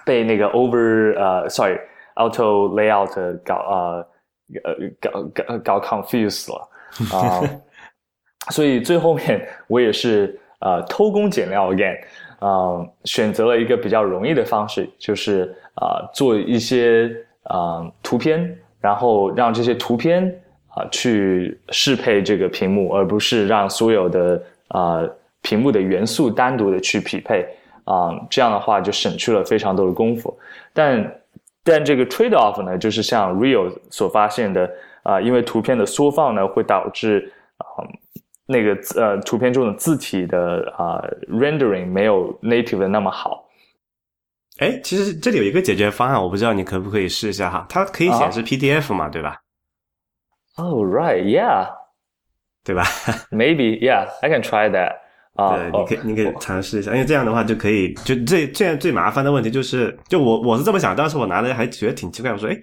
[0.05, 1.79] 被那个 Over 呃 Sorry
[2.15, 4.07] Auto Layout 搞呃
[4.63, 6.69] 呃搞搞搞 confuse 了
[7.13, 7.41] 啊，
[8.51, 11.97] 所以最后面我也是呃偷工减料 again
[12.39, 17.09] 啊，选择了一个比较容易的方式，就是啊做一些。
[17.49, 20.29] 啊，图片，然后让这些图片
[20.67, 25.01] 啊去适配这个屏幕，而不是让所有的啊
[25.41, 27.47] 屏幕的元素单独的去匹配
[27.85, 30.37] 啊，这样的话就省去了非常多的功夫。
[30.73, 31.09] 但
[31.69, 34.71] 但这个 trade off 呢，就是像 Real 所发现的
[35.03, 37.83] 啊，因为图片的缩放呢会导致啊
[38.45, 43.45] 那个呃图片中的字体的啊 rendering 没有 native 的那么好。
[44.59, 47.65] 哎，其实这里有一个解决方案，我不知道你可不可以试一下哈。
[47.69, 49.41] 它可以显示 PDF 嘛，对吧
[50.55, 51.67] ？Oh right, yeah，
[52.63, 52.83] 对吧？
[53.29, 54.95] Maybe, yeah, I can try that.
[55.37, 57.93] 啊，对，你可以，你可以尝试一下，因为这样的话就可以。
[58.03, 62.57] 就最最最麻烦的问题就是，就我我是这么想，当时我拿的还觉得挺奇怪，我说，哎。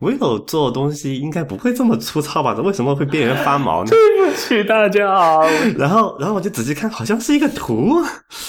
[0.00, 2.52] ，vivo 做的东西应该不会这么粗糙吧？
[2.54, 3.90] 为什么会边缘发毛呢？
[3.90, 5.40] 对不起大家。
[5.78, 8.02] 然后，然后我就仔细看，好像是一个图。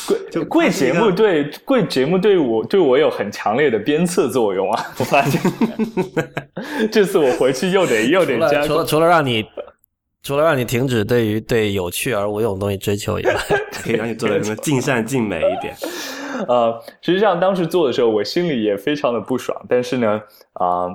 [0.07, 4.83] 贵就贵节目对贵节目对我对我有很强烈的鞭策作用啊！
[4.97, 5.39] 我发现，
[6.91, 8.65] 这次我回去又得又得加。
[8.65, 9.45] 除了除了让你
[10.23, 13.35] 除了让你停止对于对有趣而无用的东西追求以外，
[13.71, 15.75] 可以让你做的什么尽善尽美一点。
[16.47, 20.21] 呃，实际上当时做的时候，我心里也非常的不爽，但是呢，
[20.53, 20.87] 啊。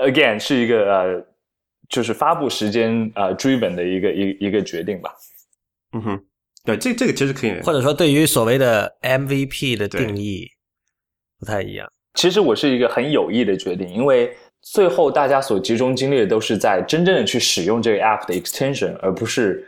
[0.00, 1.26] Again，是一个呃，
[1.88, 5.12] 就是发布时间呃追本的一个一一个决定吧。
[5.92, 6.24] 嗯哼，
[6.64, 10.46] 对，这这个其实可以，或者说对于所谓的 MVP 的定义
[11.40, 11.90] 不太一样。
[12.14, 14.32] 其实我是一个很有意的决定，因为
[14.72, 19.66] 最后大家所集中精力的都是在真正的去使用这个 app 的 extension，而不是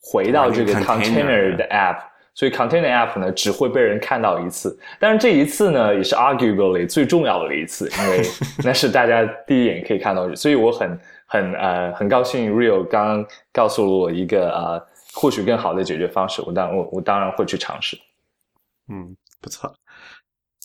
[0.00, 1.98] 回到这个 container 的 app。
[2.36, 8.22] 所以 container app 呢只会被人看到一次，但是这一次呢也是 arguably 最重要的一次，因为
[8.64, 10.34] 那是大家第一眼可以看到。
[10.34, 17.96] 所以我很很呃很高兴 Real 刚刚告诉了我一个呃或许更好的解决方式，我当我我当然会去尝试。
[18.88, 19.72] 嗯，不错。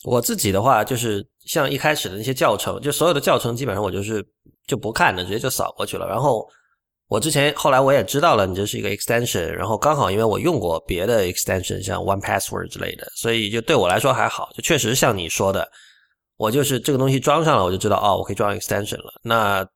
[0.03, 4.25] 我自己的话就是像一开始的那些教程，就所有的教程基本上我就是
[4.67, 6.47] 就不看的，直接就扫过去了，然后。
[7.12, 15.67] 我之前后来我也知道了，你这是一个 extension，然后刚好因为我用过别的 extension，像 One Password 之类的，所以就对我来说还好，就确实像你说的，
[16.38, 19.12] 我就是这个东西装上了，我就知道哦，我可以装 extension 了。
[19.23, 19.67] 那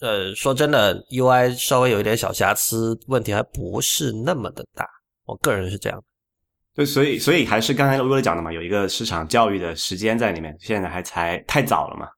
[0.00, 4.84] 呃，说真的，UI 稍微有一点小瑕疵，问题还不是那么的大，
[5.26, 6.04] 我个人是这样的。
[6.74, 12.08] 对，所以所以还是刚才罗罗讲的嘛，有一个市场教育的时间在里面，现在还才太早了嘛。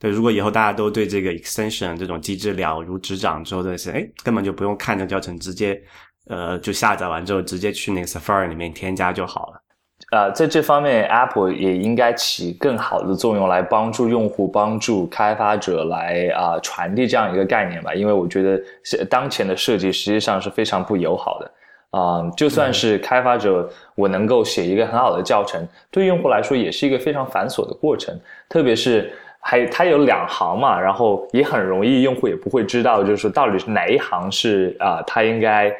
[0.00, 5.80] 对，如果以后大家都对这个 extension 这种机制了如指掌之后，真的是哎，根本就不用看这教程，直接
[6.26, 9.62] 呃就下载完之后，直接去那个 Safari 里面添加就好了。
[10.10, 17.94] 呃，在这方面，Apple 也应该起更好的作用，来帮助用户、帮助开发者来啊传递这样一个概念吧。
[17.94, 18.60] 因为我觉得
[19.06, 21.52] 当前的设计实际上是非常不友好的
[21.90, 22.30] 啊。
[22.36, 29.12] 就算是开发者，我能够写一个很好的教程，对用户来说也是一个非常繁琐的过程，特别是。
[29.40, 35.74] 还它有两行嘛，然后也很容易，用户也不会知道，就是到底是哪一行是啊，他应该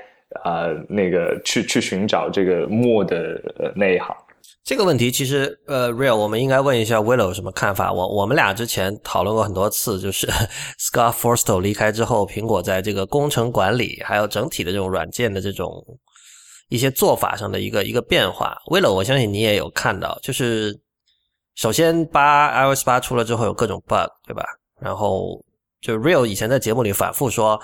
[0.44, 3.38] 呃那个去去寻找这个墨的
[3.74, 4.16] 那一行。
[4.68, 7.90] 这个问题其实呃，Real，我们应该问一下 Willow 什么看法。
[7.90, 10.26] 我我们俩之前讨论过很多次，就是
[10.78, 15.82] Scott Forstall 离开之后，苹果在这个工程管理还有整体的这种软件的这种
[16.68, 18.58] 一些做法上的一个一个变化。
[18.66, 20.78] Willow，我相信你也有看到，就是。
[21.54, 24.44] 首先，八 iOS 八出了之后有各种 bug，对吧？
[24.80, 25.42] 然后
[25.80, 27.58] 就 Real 以前在节目里反复说，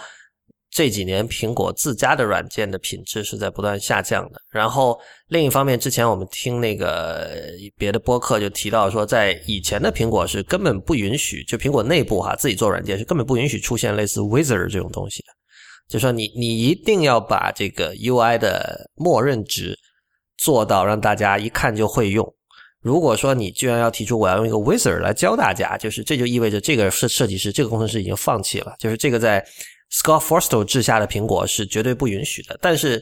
[0.75, 4.41] 这几年苹果自家的软件的品质是在不断下降的。
[4.51, 7.31] 然后另一方面，之前我们听那个
[7.79, 15.29] 别的播客就提到说，在以前的苹果是根本不允许，就苹果内部哈自己做软件是根本不允许出现类似 Wizard 这种东西的。
[15.89, 19.79] 就说你你一定要把这个 UI 的默认值
[20.37, 22.35] 做到让大家一看就会用。
[22.81, 28.75] 如果说你居然要提出我要用一个 wizard 来教大家，就是这就意味着这个设设计师、这个工程师已经放弃了。
[28.81, 29.43] 就是这个在
[29.95, 32.59] Scott Forstall 治下的苹果是绝对不允许的。
[32.61, 33.01] 但是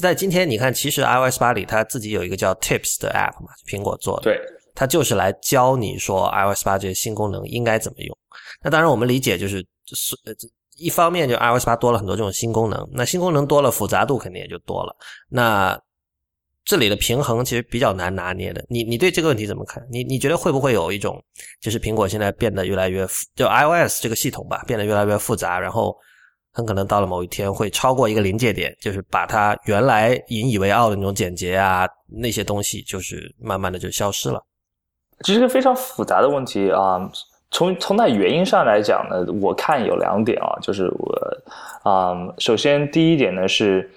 [0.00, 4.40] 在今天，你看，其实 iOS 八里它自己有一个叫 Tips 的 app 嘛，苹果做的，对，
[4.74, 8.18] 它就是来教你说 iOS 八这些新功能应该怎么用。
[8.62, 10.16] 那当然，我们理解就是是
[10.78, 14.96] 一方面，就 iOS 八多了很多这种新功能，那新功能多了，复杂度肯定也就多了。
[15.28, 15.78] 那
[16.64, 19.86] 这里的平衡其实比较难拿捏的，你你对这个问题怎么看？
[19.90, 21.22] 你你觉得会不会有一种，
[21.60, 25.94] 就是苹果现在变得越来越就 iOS 这个系统吧，变得越来越复杂，然后
[26.52, 34.42] 很可能到了某一天会超过一个临界点，就是把它原来引以为傲的那种简洁啊那些东西，就是慢慢的就消失了。
[35.20, 37.10] 这是个非常复杂的问题啊。
[37.50, 43.90] 从从那原因上来讲呢，我看有两点啊，就是我啊，首先第一点呢是。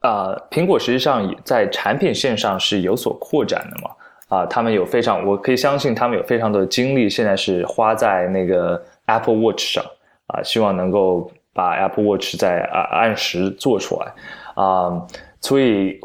[0.00, 3.90] 啊，苹果实际上在产品线上是有所扩展的嘛？
[4.28, 9.84] 啊，他们有非常，我可以相信他们有非常多的精力，现在是花在那个 Apple Watch 上
[10.28, 14.12] 啊，希望能够把 Apple Watch 在啊按时做出来。
[14.54, 15.02] 啊，
[15.40, 15.98] 所以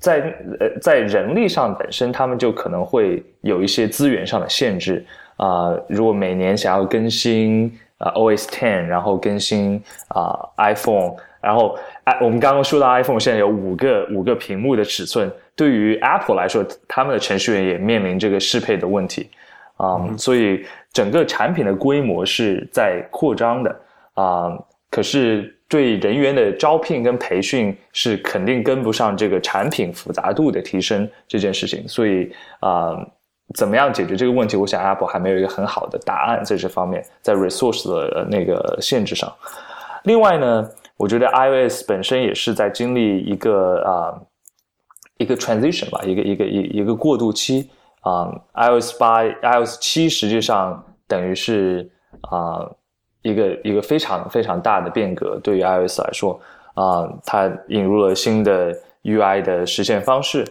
[0.00, 5.06] 在呃在人力上本身，他们就可能会有一些资源上的限制。
[5.36, 11.14] 啊，如果每年想要更新啊 OS Ten，然后更新啊 iPhone。
[11.38, 19.30] 然后，哎，我们刚刚说到 iPhone 现在有五个五个屏幕的尺寸，对于 Apple 来说，他们的程序员也面临这个适配的问题，
[19.76, 23.76] 啊，所以整个产品的规模是在扩张的，
[24.14, 24.58] 啊，
[24.90, 32.96] 可是对人员的招聘跟培训是肯定跟不上这个产品复杂度的提升这件事情，所以啊，
[33.54, 34.56] 怎么样解决这个问题？
[34.56, 39.32] 我想 Apple 还没有一个很好的答案在这方面，在 resource 的那个限制上。
[40.04, 40.68] 另外呢？
[40.98, 44.16] 我觉得 iOS 本身也是在经历一个啊
[45.18, 47.68] 一个 transition 吧，一个一个一一个过渡期
[48.00, 48.32] 啊。
[48.54, 51.90] iOS 八、iOS 七实际上等于是
[52.30, 52.64] 啊
[53.26, 56.40] 一个一个非常非常大的变革，对于 iOS 来说
[56.74, 58.72] 啊，它引入了新的
[59.02, 60.44] UI 的实现方式，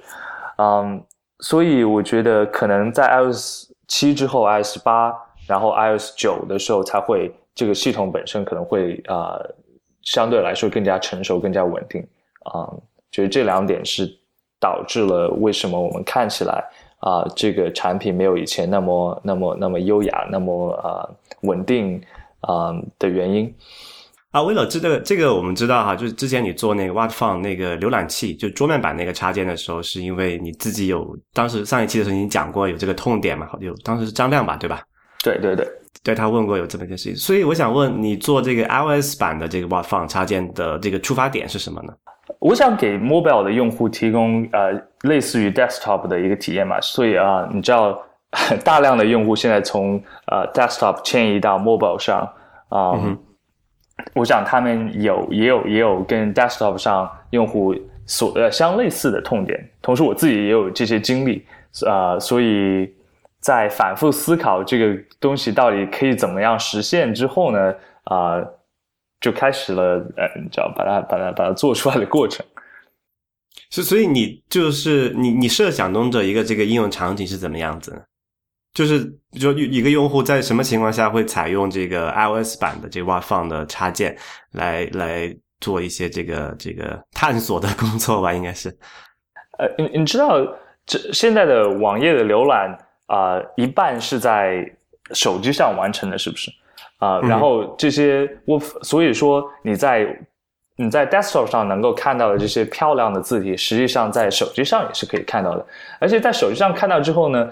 [0.57, 1.01] 嗯，
[1.39, 5.13] 所以我觉得可能在 iOS 七之后，iOS 八，
[5.47, 9.39] 然后 iOS 九的时候，才会这个系统本身可能会啊。
[10.07, 11.99] 相对来说更加成熟、更加稳定
[12.43, 12.69] 啊，
[13.09, 14.07] 觉得这两点是
[14.59, 16.63] 导致了为什么我们看起来
[16.99, 21.09] 啊这个产品没有以前那么那么那么优雅，那么啊
[21.41, 21.99] 稳定
[22.45, 23.53] 啊的原因。
[24.31, 34.81] 啊，为了这个这个我们知道哈，就是之前你做那个 What Fun 那个浏览器，就桌面版那个插件的时候，是因为你自己有当时上一期的时候已经讲过有这个痛点嘛，有当时是张亮吧，对吧？
[35.23, 35.65] 对对对，
[36.03, 41.93] 对他问过有这么一件事情，所以我想问你做这个 iOS 版的这个 What Fun 插件的这个出发点是什么呢？
[42.39, 44.71] 我想给 mobile 的用户提供呃
[45.03, 47.97] 类似于 desktop 的一个体验嘛，所以啊，你知道
[48.63, 52.21] 大量的用户现在从呃 desktop 迁移到 mobile 上
[52.69, 52.93] 啊。
[54.13, 57.73] 我想他们有也有也有跟 desktop 上用户
[58.05, 61.45] 所呃相类似的痛点，同时我自己也有这些经历
[61.87, 62.93] 啊，所以
[63.39, 67.73] 在反复思考这个东西到底可以怎么样实现之后呢，
[68.03, 68.43] 啊，
[69.21, 72.45] 就开始了呃，你知道把它把它把它做出来的过程。
[73.69, 78.03] 所所以你就是你你设想中的一个这个应用场景是怎么样子？
[78.75, 79.09] 就是
[79.39, 84.15] 就一个用户在什么情况下会采用这个 iOS 版的这个 w a f n 的插件
[84.51, 88.33] 来来做一些这个这个探索的工作吧？
[88.33, 88.69] 应该是。
[89.57, 90.45] 呃，你你知道
[90.85, 94.69] 这现在的网页的浏览啊，一半是在
[95.13, 96.51] 手机上完成的，是不是？
[96.97, 100.05] 啊，然后这些我所以说你在
[100.75, 105.65] 你在 desktop 上能够看到的这些漂亮的字体，实际上在手机上也是可以看到的，
[106.01, 107.49] 而且在手机上看到之后呢？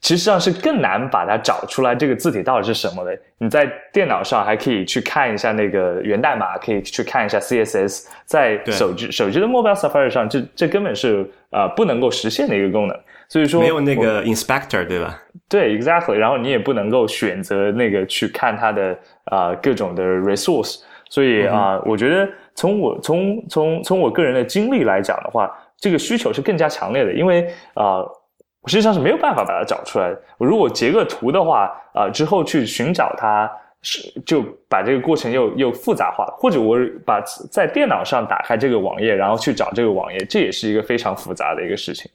[0.00, 3.18] 其实上是更难把它找出来，这个字体到底是什么的。
[3.38, 8.06] 你在电脑上还可以去看一下那个源代码，可以去看一下 CSS。
[8.24, 12.96] 在手机手机的 Mobile Safari 上，这这根本是呃不能够实现的一个功能。
[13.28, 15.20] 所以说没有那个 Inspector 对吧？
[15.48, 16.14] 对，Exactly。
[16.14, 20.80] 然后你也不能够选择那个去看它的啊各种的 resource。
[21.08, 28.04] 所以啊，我觉得从我从从从我个人的经历来讲的话，这个需求是更加强烈的，因为啊。
[28.66, 30.14] 实际上是没有办法把它找出来。
[30.38, 33.50] 我如果截个图的话，啊，之后去寻找它，
[33.82, 36.34] 是就把这个过程又又复杂化了。
[36.36, 42.10] 或者我把在电脑上打开这个网页，然后去找这个网页，这也是一个非常复杂的一个事情。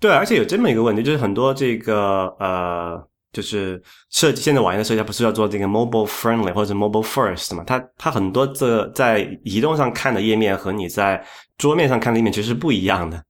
[0.00, 3.80] 对，而且有这么一个问题，就是很多这个呃，就是
[4.10, 7.62] 设计现在网页的设计，不是要做这个 mobile friendly 或者 mobile first 嘛？
[7.66, 11.22] 它它很多这在移动上看的页面和你在
[11.56, 13.22] 桌面上看的页面其实是不一样的。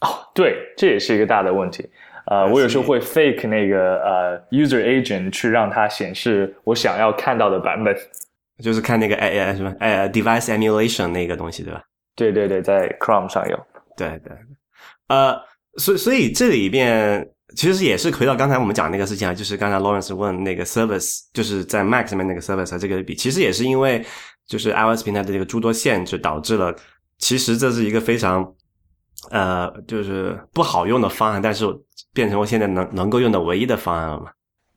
[0.00, 1.88] 哦，对，这也是一个大的问题。
[2.26, 7.96] 呃，我有时候会 fake 那个呃 user agent 去让它显示我想要看到的版本，
[8.62, 11.82] 就是看那个哎哎什么哎 device emulation 那个东西，对吧？
[12.14, 13.58] 对对对，在 Chrome 上有。
[13.96, 14.32] 对对，
[15.08, 15.34] 呃，
[15.78, 17.26] 所所以这里边
[17.56, 24.04] 其实也是回到刚才我们讲那个事情啊，就是刚才 Lawrence 问那个 service，就是在 Mac 上面那个 service 和这个比，其实也是因为
[24.46, 26.76] 就是 iOS 平台的这个诸多限制导致了，
[27.16, 28.54] 其实这是一个非常。
[29.30, 31.66] 呃，就是不好用的方案，但是
[32.12, 34.30] 变成我现在能能够用的唯一的方案了嘛？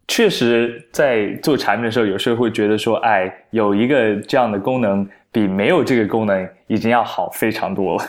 [0.07, 8.03] 确实，在做产品的时候，有时候会觉得说，哎，有一个这样的功能，比没有这个功能已经要好非常多了。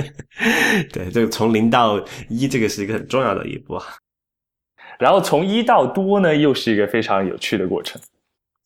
[0.90, 3.78] 对，这个从零到一，这个是一个很重要的一步。
[4.98, 8.00] 然后从一到多呢，又是一个非常有趣的过程。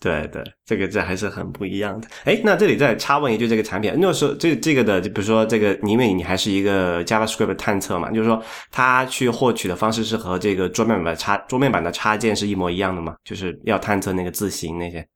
[0.02, 2.08] 对对，这个这还是很不一样的。
[2.24, 8.42] 哎，那这里再插问一句，这个产品，那时候这这个的，就比如说这个，因为你还是一个 JavaScript 探测嘛，就是说
[8.72, 13.14] 它去获取的方式是和这个桌面版插桌面版的插件是一模一样的吗？
[13.22, 15.06] 就是要探测那个字形那些？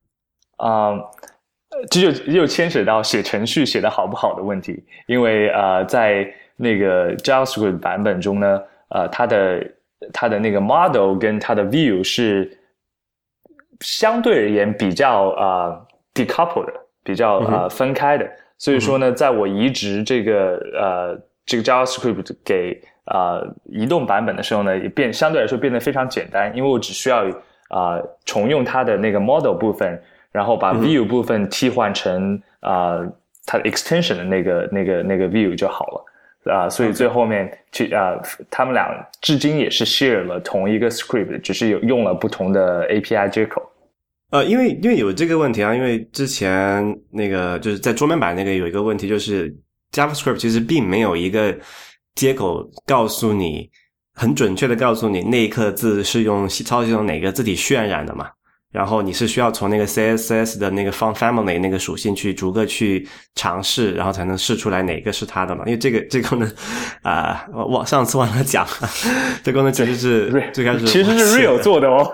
[0.55, 0.93] 啊，
[1.91, 6.25] 这就又牵扯到写程序写的好不好的问题，因为呃，在
[6.55, 9.69] 那个 JavaScript 版本中呢，呃，它的
[10.13, 12.57] 它的那个 model 跟它的 view 是。
[13.81, 15.79] 相对而言比较啊
[16.13, 16.73] decoupled 的，
[17.03, 27.25] 比较啊分开的，所以说呢，在我移植这个呃这个 JavaScript 给啊移动版本的时候呢，也变相对来说变得非常简单，因为我只需要
[27.69, 30.01] 啊重用它的那个 model 部分，
[30.31, 32.99] 然后把 view 部分替换成啊
[33.45, 36.05] 它的 extension 的那个那个那个 view 就好了。
[36.49, 38.15] 啊，所以最后面去啊，
[38.49, 38.89] 他们俩
[39.21, 43.61] 至今也是 share 了同一个 script，只是有用了不同的 API 接口。
[44.31, 49.55] 呃，因为因为有这个问题啊，因为之前那个就是在桌面版那个有一个问题，就是
[49.93, 51.57] JavaScript 其实并没有一个
[52.15, 53.69] 接口告诉你
[54.13, 58.29] 很准确的告诉你那一刻字是用操作系统哪个字体渲染的嘛。
[58.71, 65.63] 然后你是需要从那个 CSS 的那个 font family 那个属性去逐个去尝试，然后才能试出来哪个是它的嘛？
[65.65, 66.53] 因为这个这个功能
[67.01, 68.67] 啊，我上次忘了讲，
[69.41, 72.11] 这功能其实是最开始其实是 Real 做的哦。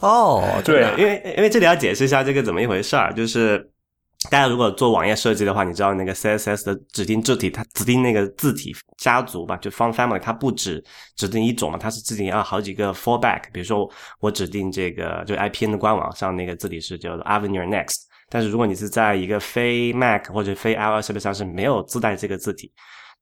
[0.00, 3.70] 哦，对，因为因为这里要解释一下这个怎么一回事儿，就是
[4.30, 13.42] 大家如果做网页设计的话，你知道那个 CSS 的指定字体，它指定那个字体家族吧，就 font family，它不止指定一种嘛，它是指定要好几个 fallback。
[13.52, 13.88] 比如说
[14.18, 22.72] 我指定这个，就 IPN 的官网上那个字体是叫做 Avenue Next，但是如果你是在一个非 Mac 或者非 iOS 设备上是没有自带这个字体。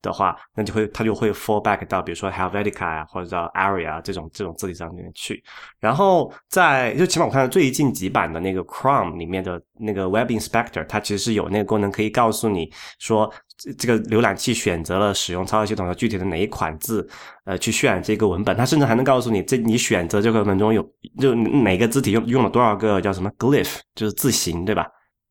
[0.07, 5.43] 的话，那就会它就会 fall back 到比如说 Helvetica 啊，或者叫 Aria 这种这种字体上面去。
[5.81, 13.31] 然后在就起码我看到最近几版的那个 Chrome 里面的那个 Web Inspector，它其实是有那个功能可以告诉你说，
[13.77, 17.07] 这个浏览器选择了使用操作系统的具体的哪一款字，
[17.45, 18.57] 呃，去渲染这个文本。
[18.57, 20.83] 它甚至还能告诉你，这你选择这个文本中有
[21.19, 24.87] 就哪个字体用用了多少个叫什么 glyph，就是字形，对吧？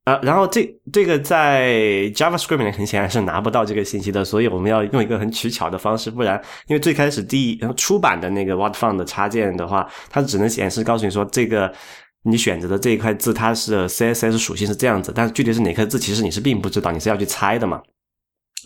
[0.05, 1.71] 啊，然后这这个在
[2.13, 11.73] JavaScript 里面很显然是拿不到这个信息的，所以我们要用一个很取巧的方式，不然因为最开始第一出版的那个 What Font 的插件的话，它只能显示告诉你说这个
[12.21, 17.81] 你选择的这一块字它是 CSS 属性是这样子，但是具体是哪颗字其实你是并不知道，你是要去猜的嘛。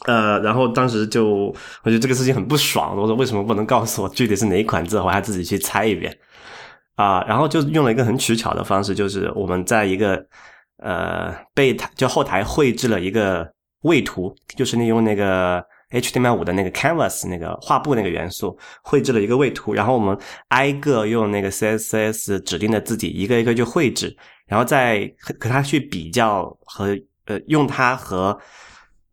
[0.08, 6.14] 呃，然后当时就我觉得这个事情很不爽，我说为什么不能告诉我具体是哪一款字，我还自己去猜一遍
[6.96, 7.24] 啊？
[7.26, 10.22] 然后就用了一个很取巧的方式，就是我们在一个。
[10.82, 13.50] 呃，被台就后台绘制了一个
[13.82, 20.18] 位图，就是利用那个 HTML 五的那个 Canvas 那个画布那个元素绘制了一个位图，然后我们
[20.50, 24.16] 挨个用那个 CSS 指定的字体一个一个去绘制，
[24.48, 28.38] 然后再和它去比较和呃用它和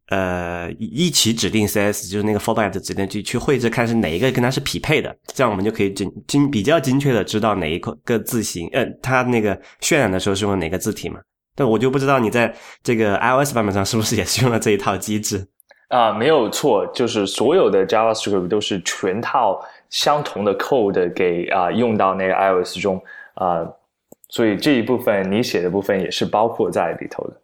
[0.09, 11.19] 呃一起指定 CS 就是那个 fallback 的指定去去绘制，看是哪一个跟它是匹配的，这样我们就可以精精比较精确的知道哪一个字形，呃，它那个渲染的时候是用哪个字体嘛。
[11.57, 15.49] 但我就不知道你在这个 iOS 版本上是不是也是用了这一套机制
[15.89, 16.13] 啊？
[16.13, 23.03] 没有错，就是所有的 JavaScript 都是全套相同的 code 给啊用到那个 iOS 中
[23.35, 23.67] 啊，
[24.29, 27.41] 所以这一部分你写的部分也是包括在里头的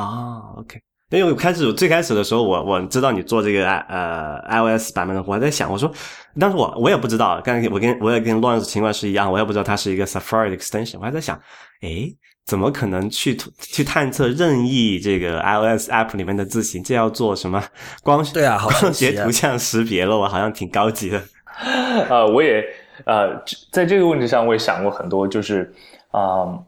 [0.00, 0.54] 啊。
[0.58, 0.80] OK，
[1.10, 5.90] 因为我开始最开始的时候，我我知道你做这个呃 iOS 版本的，我还在想，我说
[6.38, 11.40] 当时我我也不知道，刚才我跟我也跟 Lawrence 情况是一样，我也不知道它是一个 Safari extension，我还在想，
[11.80, 12.16] 诶。
[12.48, 16.82] 怎么可能去去探测任意这个 iOS app 里面的字形？
[16.82, 17.62] 这要做什么
[18.02, 21.22] 光对啊，光学图像识别了，我好像挺高级的。
[22.08, 22.64] 呃，我也
[23.04, 23.38] 呃，
[23.70, 25.70] 在这个问题上我也想过很多，就是
[26.10, 26.58] 啊，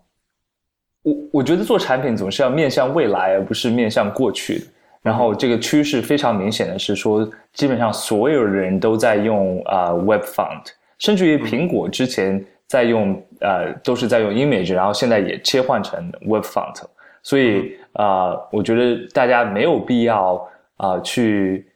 [1.03, 4.67] 我我觉得做产品总是要面向未来，而不是面向过去的。
[5.01, 10.67] 然后这个趋势非常明显的是说，基本上所有人都在用啊 Web Font，
[10.99, 12.45] 甚至于苹果之前。
[12.71, 16.81] 在用呃，都是在用 image，然后现在也切换成 web font，
[17.21, 21.67] 所以啊，我觉得大家没有必要啊去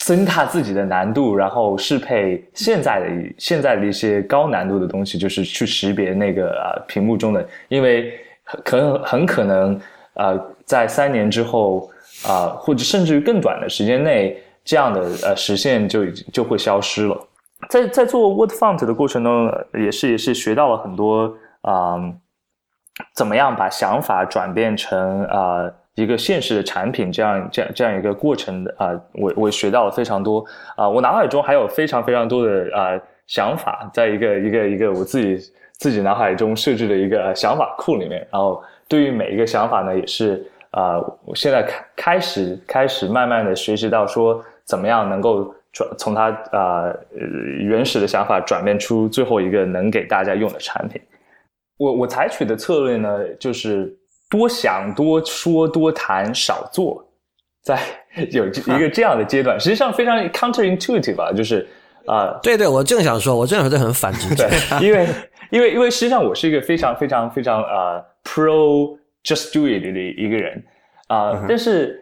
[0.00, 3.06] 增大自己的难度，然后适配现在的
[3.38, 8.12] 现在的一些高难度的东西，就是去识别那个啊屏幕中的，因为
[8.62, 9.80] 可能很可能
[10.12, 11.90] 啊，在三年之后
[12.26, 17.28] 啊，或者甚至于更短的时间内，这样的呃实现就已经就会消失了。
[17.68, 21.32] 在在做 Word Font 的过程中，也是也是学到了很多
[21.62, 21.96] 啊，
[23.14, 30.44] 怎么样把想法转变成啊一个现实的产品，这样这样这样一个过程的啊，我我学到了非常多
[30.76, 35.38] 啊，我脑海中还有非常非常多的啊想法，在一个一个一个我自己
[35.78, 45.54] 自己脑海中设置的一个想法库里面，然后对于每一个想法呢，也是啊，我现在开开始开始慢慢的学习到说怎么样能够。
[45.72, 46.94] 转从他啊
[47.58, 51.00] 原始的想法转变出最后一个能给大家用的产品。
[51.78, 53.90] 我我采取的策略呢，就是
[54.30, 57.02] 多想多说多谈少做，
[57.62, 57.80] 在
[58.30, 61.66] 有一个这样的阶段，实际上非常 counterintuitive 吧，就是
[62.06, 64.48] 啊，对对，我正想说，我正想说这很反直觉，
[64.80, 65.08] 因为
[65.50, 70.62] 因为因为实际上我是一个非常非常非常啊 pro just do it 的一个人
[71.08, 72.01] 啊，但是。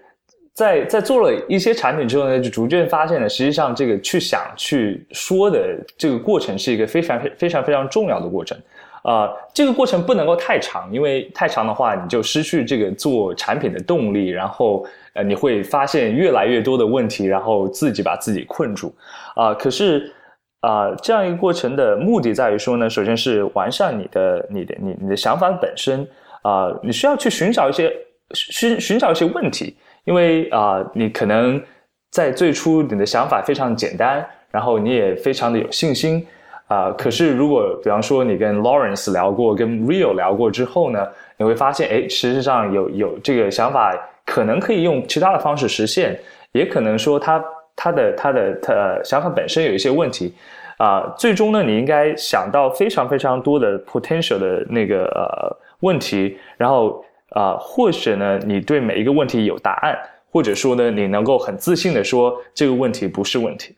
[0.60, 5.58] 在在做了一些产品之后呢，就逐渐发现呢，实际上这个去想去说的
[5.96, 8.58] 这个过程是一个非常非常非常重要的过程，
[9.02, 14.84] 啊，这个过程不能够太长，因为太长的话你就失去这个做产品的动力，然后
[15.14, 18.94] 呃你会发现越来越多的问题，然后自己把自己困住，
[19.36, 20.12] 啊，可是
[20.60, 26.06] 啊这样一个过程的目的在于说呢，首先是完善你的你的你你的想法本身，
[26.42, 27.90] 啊，你需要去寻找一些
[28.34, 29.74] 寻寻找一些问题。
[30.10, 31.62] 因为啊，你可能
[32.10, 36.26] 在最初你的想法非常简单，然后你也非常的有信心
[36.66, 36.90] 啊。
[36.98, 41.06] 可是如果比方说你跟 Lawrence 聊过，跟 Rio 聊过之后呢，
[41.36, 43.96] 你会发现，哎，实际上有有这个想法，
[44.26, 46.18] 可能可以用其他的方式实现，
[46.50, 47.44] 也可能说他
[47.76, 50.34] 他的他的他想法本身有一些问题
[50.78, 51.14] 啊。
[51.16, 57.04] 最终呢，你应该想到非常非常多的 potential 的那个呃问题，然后。
[57.30, 59.98] 啊，或者呢，你对每一个问题有答案，
[60.30, 63.76] 或者说呢，你能够很自信的说这个问题不是问题。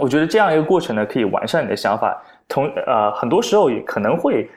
[0.00, 4.48] 我觉得这样一个过程呢，可以完善你的想法，同呃，很多时候也可能会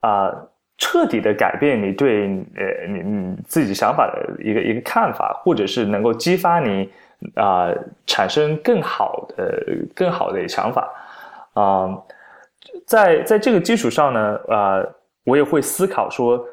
[0.00, 0.30] 啊，
[0.78, 2.26] 彻底的改变你对
[2.56, 6.88] 呃你你自己想法的一个一个看法，或者是能够激发你
[7.34, 7.68] 啊
[8.06, 10.88] 产生更好的更好的想法
[11.54, 11.88] 啊，
[12.86, 14.80] 在在这个基础上呢，啊，
[15.24, 16.44] 我也会思考说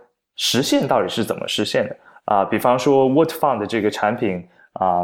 [0.42, 5.04] 实现到底是怎么实现的啊，比方说 What Fund 这个产品啊。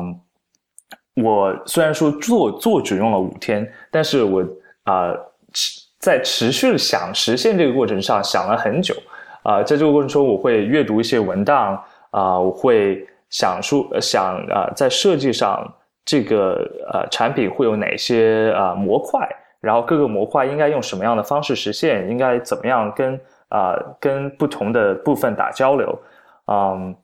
[1.23, 4.45] 我虽然说做做只用了五天，但是我
[4.83, 5.11] 啊
[5.51, 8.93] 持在持续的想实现这个过程上想了很久
[9.41, 15.67] 啊，在这个过程中我会阅读一些文档啊，我会想出想啊在设计上
[16.05, 19.27] 这个呃产品会有哪些啊模块，
[19.59, 23.19] 然后各个模块应该用什么样的方式实现，应该怎么样跟
[23.49, 25.99] 啊跟不同的部分打交流，
[26.47, 26.95] 嗯。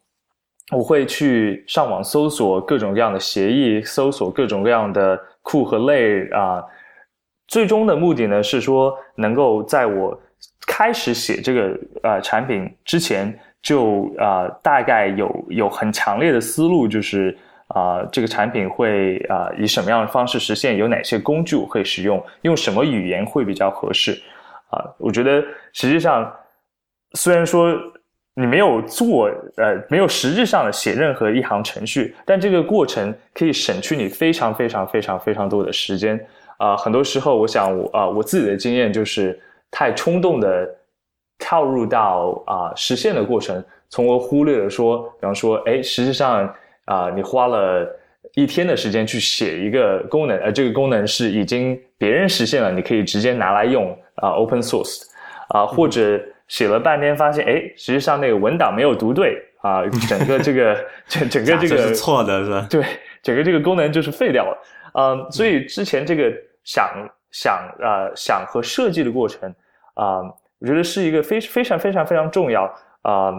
[0.71, 6.63] 我会去上网搜索各种各样的协议，搜索各种各样的库和类啊。
[7.49, 10.17] 最终的目的呢是说，能够在我
[10.65, 17.37] 开始写这个呃产品之前，就啊大概有有很强烈的思路，就是
[17.67, 24.17] 啊这个产品会啊以什么样的方式实现，有哪些工具我可以使用，用什么语言会比较合适
[24.73, 24.95] 啊？
[24.97, 26.29] 我觉得实际上
[27.13, 27.75] 虽然说。
[28.35, 36.19] 你没有做，呃，没有实质上的写任何一行程序，但这个过程可以省去你非常非常非常非常多的时间。
[36.57, 40.67] 啊，很多时候，我想，我啊，我自己的经验就是太冲动的
[41.37, 46.51] 跳入到啊实现的过程，从而忽略了说，比方说，哎，实际上
[46.85, 47.87] 啊，你花了
[48.33, 55.03] 一天的时间去写一个功能，呃这个功能是已经别人实现了，你可以直接拿来用啊，open source，
[55.49, 56.19] 啊，或者。
[56.49, 62.67] 写了半天，发现哎，实际上那个文档没有读对啊，整个这个整整个这个是错的，是吧？
[62.69, 62.83] 对，
[63.23, 64.57] 整个这个功能就是废掉了。
[64.93, 66.31] 嗯，所以之前这个
[66.63, 69.49] 想想呃想和设计的过程
[69.95, 70.19] 啊，
[70.59, 72.65] 我觉得是一个非非常非常非常重要
[73.01, 73.33] 啊，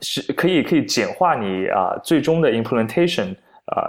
[0.00, 3.34] 是可以可以简化你啊最终的 implementation
[3.64, 3.88] 啊，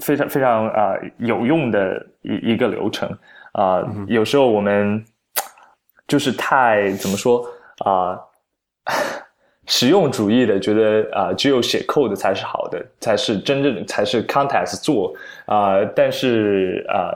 [0.00, 3.08] 非常非常啊有用的一一个流程
[3.52, 3.82] 啊。
[4.06, 5.02] 有时候我们。
[6.08, 7.46] 就是太怎么说
[7.84, 8.18] 啊，
[9.66, 15.74] 实用主义的，觉得啊，只有写 code 才是好的，才是真正才是 context 做啊。
[15.94, 17.12] 但是啊，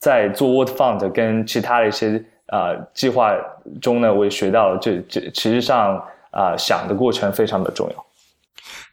[0.00, 3.36] 在做 Word Font 跟其他的一些啊计划
[3.82, 8.06] 中呢，我也学到了，这这其实上啊想的过程非常的重要。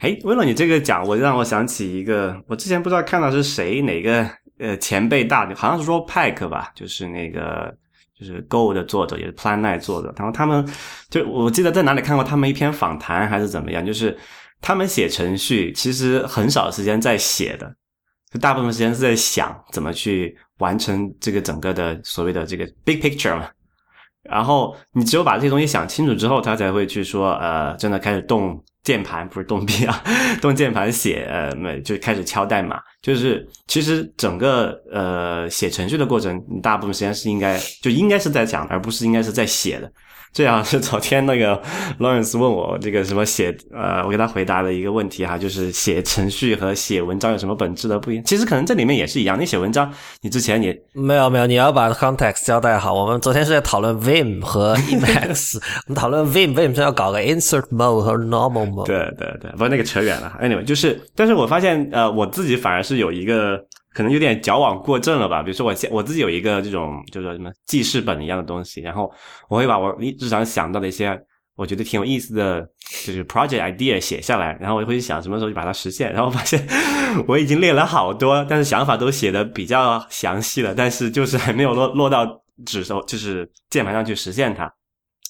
[0.01, 4.29] 哎，为了你这个讲，我让我想起一个，我之前不知道看到是谁哪个
[4.59, 7.73] 呃前辈大，好像是说 Pike 吧，就是那个。
[8.19, 10.13] 就是 Go 的作者，也是 Plan Nine 做的。
[10.17, 10.67] 然后他们
[11.09, 13.85] 就我记得在哪里看过他们一篇访谈，还是怎么样？
[13.85, 14.17] 就是
[14.61, 17.73] 他们写程序其实很少时间在写的，
[18.31, 23.47] 就大部分时间是在想怎么去完成这个整个的所谓的这个 big picture 嘛。
[24.23, 28.61] 然后你只有把这些东西想清楚之后，他才会去说呃，真的开始动。
[28.89, 30.03] 键盘不是动笔啊，
[30.41, 32.81] 动键盘写呃，就开始敲代码。
[33.03, 39.91] 就是其实整个呃写程序的过程，大部分时间是应该就应该是在讲，而不是应该是在写的。
[40.31, 41.61] 这样是 昨天那个
[41.99, 48.23] Lawrence 问我这个什么写呃，我给他回答的一个问题哈，就是写程序和写文章有什么本质的不一样？
[48.23, 49.39] 其实可能这里面也是一样。
[49.39, 52.93] 你写文章，你之前你没有没有，你要把 context 交代好。
[52.93, 55.57] 我们昨天是在讨论 Vim 和 Emacs，
[55.87, 58.85] 我们讨论 Vim 为什么要搞个 Insert Mode 和 Normal Mode？
[58.85, 60.37] 对对对，不过那个扯远了。
[60.41, 63.65] Anyway，就是，但是我发现呃，我自己反而是有一个。
[63.93, 65.41] 可能有点矫枉过正了吧？
[65.41, 69.11] 比如说我现我自己有一个这种，就是什么记事本一样的东西，然后
[69.49, 71.19] 我会把我日常想到的一些
[71.55, 72.61] 我觉得挺有意思的，
[73.05, 76.13] 就是 project idea 写下来，然后我就会去想什么时候就把它实现。
[76.13, 76.65] 然后发现
[77.27, 82.25] 我已经列了好多，但是想法都写的比较详细了，但是就是还没有落落到
[82.65, 84.71] 纸上，就是键盘上去实现它。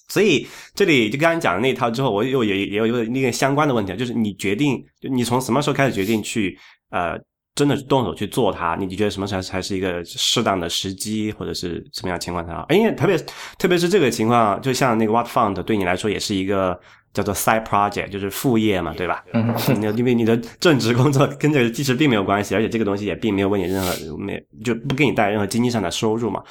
[0.09, 0.45] 所以
[0.75, 6.57] 这里就刚刚讲的那一套之后，我又也也有一个那个相关的问题，就是你决定，就你从什么时候开始决定去
[6.89, 7.17] 呃。
[7.59, 12.65] 真的动手去做它，你觉得什么才才是一个适当的时机，或者是什么样情况才好？
[12.69, 13.17] 因为特别
[13.57, 16.79] 特别是这个情况，就像那个 What Fund 对你来说也是一个
[17.13, 19.25] 叫做 side project，就是副业嘛，对吧？
[19.33, 19.53] 嗯，
[19.97, 26.41] 因为你的正职工作跟这个其实并没有关系，而且这个东西也并没有为你任何没就不给你带来任何经济上的收入嘛。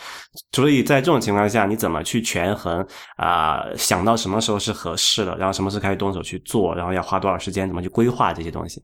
[0.53, 2.87] 所以在这种情况下，你怎么去权衡
[3.17, 3.65] 啊？
[3.77, 8.83] 想到什么时候是合适的，然后什么时候开始动手去做，然后要花多少时间，怎么去规划这些东西？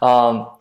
[0.00, 0.55] 啊。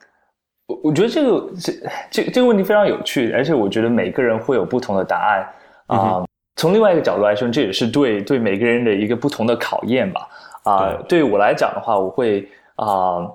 [0.68, 1.74] 我我觉得这个这
[2.10, 5.48] 这这个问题非常有趣，而且我觉得每个人会有不同的答案
[5.88, 6.26] 啊。
[6.56, 10.28] 从另外一个角度来说，这也是对对每个人的一个不同的考验吧。
[10.64, 12.48] 啊，对于我来讲的话，我会
[12.78, 13.30] 啊，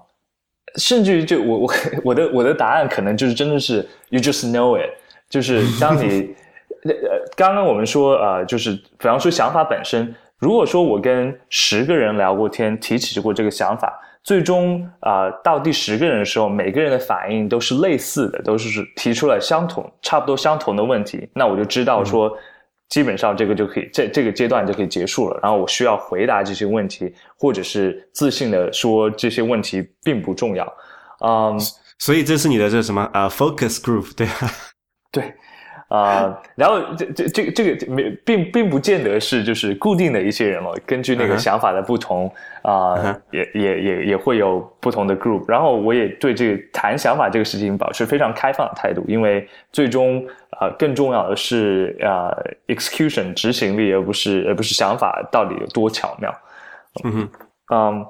[0.76, 1.72] 甚至于就我我
[2.02, 4.90] 我的我的答案可能就是真的是 you just know it，
[5.28, 6.34] 就是当你
[6.82, 6.90] 呃
[7.36, 13.96] 刚刚我们说呃，就是比方说想法本身，如果说我跟十个人聊过天，提起过这个想法。
[14.22, 21.28] 最终啊，到第十个人的时候，每个人的反应都是类似的，都是提出了相同、差不多相同的问题。
[21.34, 22.30] 那我就知道说，
[22.88, 25.40] 基本上这个就可以，这这个阶段就可以结束了。
[25.42, 30.70] 然后我需要回答这些问题，或者是自信的说这些问题并不重要。
[31.24, 31.58] 嗯，
[31.98, 34.50] 所以这是你的这什么呃 focus group 对吧？
[35.10, 35.34] 对。
[35.90, 42.32] 啊，然后这这这个这个没并并不见得是就是固定的一些人了，根据那个想法的不同
[42.62, 42.94] 啊，
[43.32, 45.44] 也也也也会有不同的 group。
[45.48, 50.24] 然后我也对这个谈想法这个事情保持非常开放的态度，因为最终
[50.60, 52.30] 啊更重要的是啊
[52.68, 56.32] execution 执行力，而不是而不是想法到底有多巧妙。
[57.02, 57.28] 嗯哼，
[57.74, 58.06] 嗯，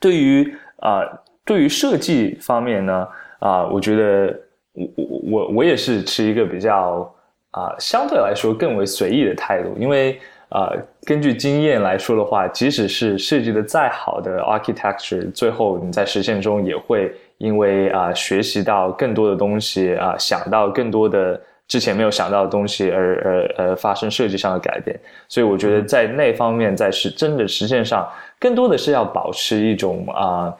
[0.00, 1.02] 对于啊
[1.44, 3.06] 对于设计方面呢
[3.38, 4.36] 啊，我觉得。
[4.72, 7.14] 我我我我也是持一个比较
[7.50, 10.18] 啊相对来说更为随意的态度，因为
[10.48, 10.72] 啊
[11.04, 24.98] 根据经验来说的话，即使是设计的再好的 architecture，最后你在实现中也会因为啊学习到更多的东西啊想到更多的之前没有想到的东西而而而发生设计上的改变，
[25.28, 28.08] 所以我觉得在那方面在实真的实现上，
[28.38, 30.54] 更多的是要保持一种啊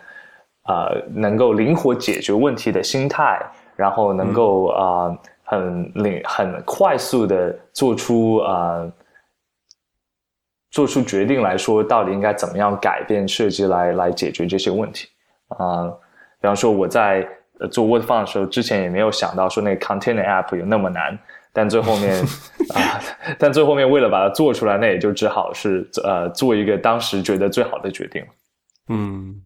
[0.64, 3.40] 啊能够灵活解决问题的心态。
[3.76, 8.90] 然后能够啊，很领、很快速的做出啊，
[10.70, 15.08] 做出决定来说，到底应该怎么样改变设计来来解决这些问题
[15.48, 15.88] 啊？
[16.40, 17.26] 比方说我在
[17.70, 21.18] 做 Word Font 的时候，之前也没有想到说那个 Container App 有那么难，
[21.52, 22.20] 但最后面
[22.74, 23.00] 啊，
[23.38, 28.24] 但最后面为了把它做出来，那也就只好是呃做一个当时觉得最好的决定
[28.88, 29.42] 嗯。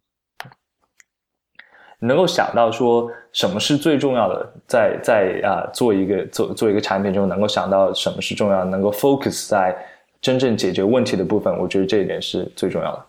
[1.99, 9.75] 能够想到说什么是最重要的，在在啊做一个做做一个产品中，能够想到什么是重要，能够 focus 在
[10.21, 13.05] 真正解决问题的部分，我觉得这一点是最重要的。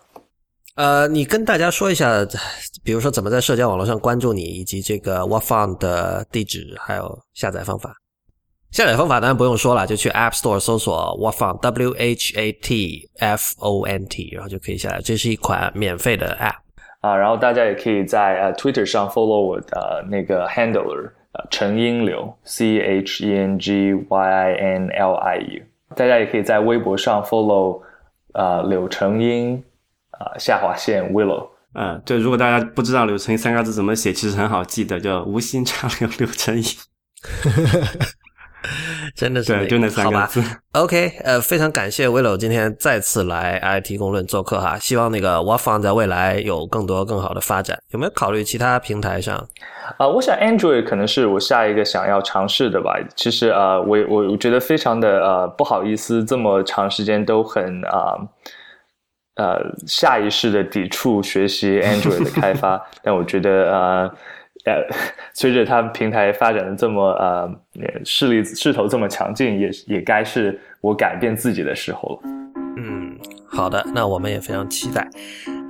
[0.75, 2.25] 呃，你跟大家说一下，
[2.83, 7.93] 比如说怎么在社交网络上关注你，以及这个 What Fun 的地址，还有下载方法。
[8.71, 15.01] 下载方法当然不用说了，就去 App Store 搜索 What Fun W H A T F O N T，然后就可以下载。
[15.03, 16.68] 这是一款免费的 App。
[17.01, 25.37] 啊，然后大家也可以在呃 Twitter 上 follow 我的那个 handler，呃陈英柳 C H E N G Y I N L I
[25.37, 25.61] U。
[25.95, 27.81] 大家也可以在微博上 follow
[28.33, 29.63] 呃柳成英
[30.11, 31.47] 啊下划线 Willow。
[31.73, 36.63] 嗯，对，如果大家不知道柳成英三个字怎么写，其实很好记的，叫无心插柳柳成英。
[39.15, 40.43] 真的是对，就那三个字。
[40.73, 47.77] OK，呃，非常感谢 Willow 今天再次来 IT 公论做客哈，希望那个 w a f o n 在未来有更多更好的发展。
[47.91, 49.47] 有没有考虑其他平台上？
[49.97, 52.99] 啊，我想 Android 可能是我下一个想要尝试的吧。
[53.15, 58.15] 其实啊，我我我觉得非常的呃不好意思，这么长时间都很啊
[59.35, 64.11] 呃下意识的抵触学习 Android 的开发， 但我觉得呃。
[64.65, 64.85] 呃，
[65.33, 67.49] 随着他们平台发展的这么呃
[68.03, 72.19] 势力势头这么强劲，也也该是我改变自己的时候了。
[72.77, 75.07] 嗯，好的，那我们也非常期待。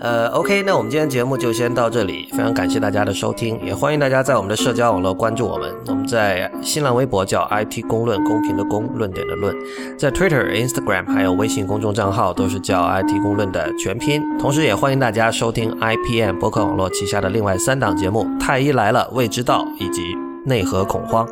[0.02, 5.70] 呃，OK，那我们今天节目就先到这里，非常感谢大家的收听，也欢迎大家在我们的社交网络关注我们。
[5.88, 9.54] 我们在新浪微博叫 IT 公论，公平的公，论点的论，
[9.97, 14.22] 在 Twitter、Instagram 还有微信公众账号都是叫 IT 公论的全拼。
[14.39, 20.02] 同时，也欢迎大家收听 IPM 博客网络旗下的另外三档节目《太医来了》、《未知道》以及
[20.45, 21.28] 《内核恐慌》。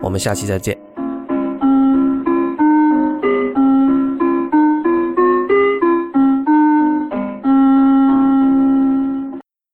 [0.00, 0.91] 我们下期再见。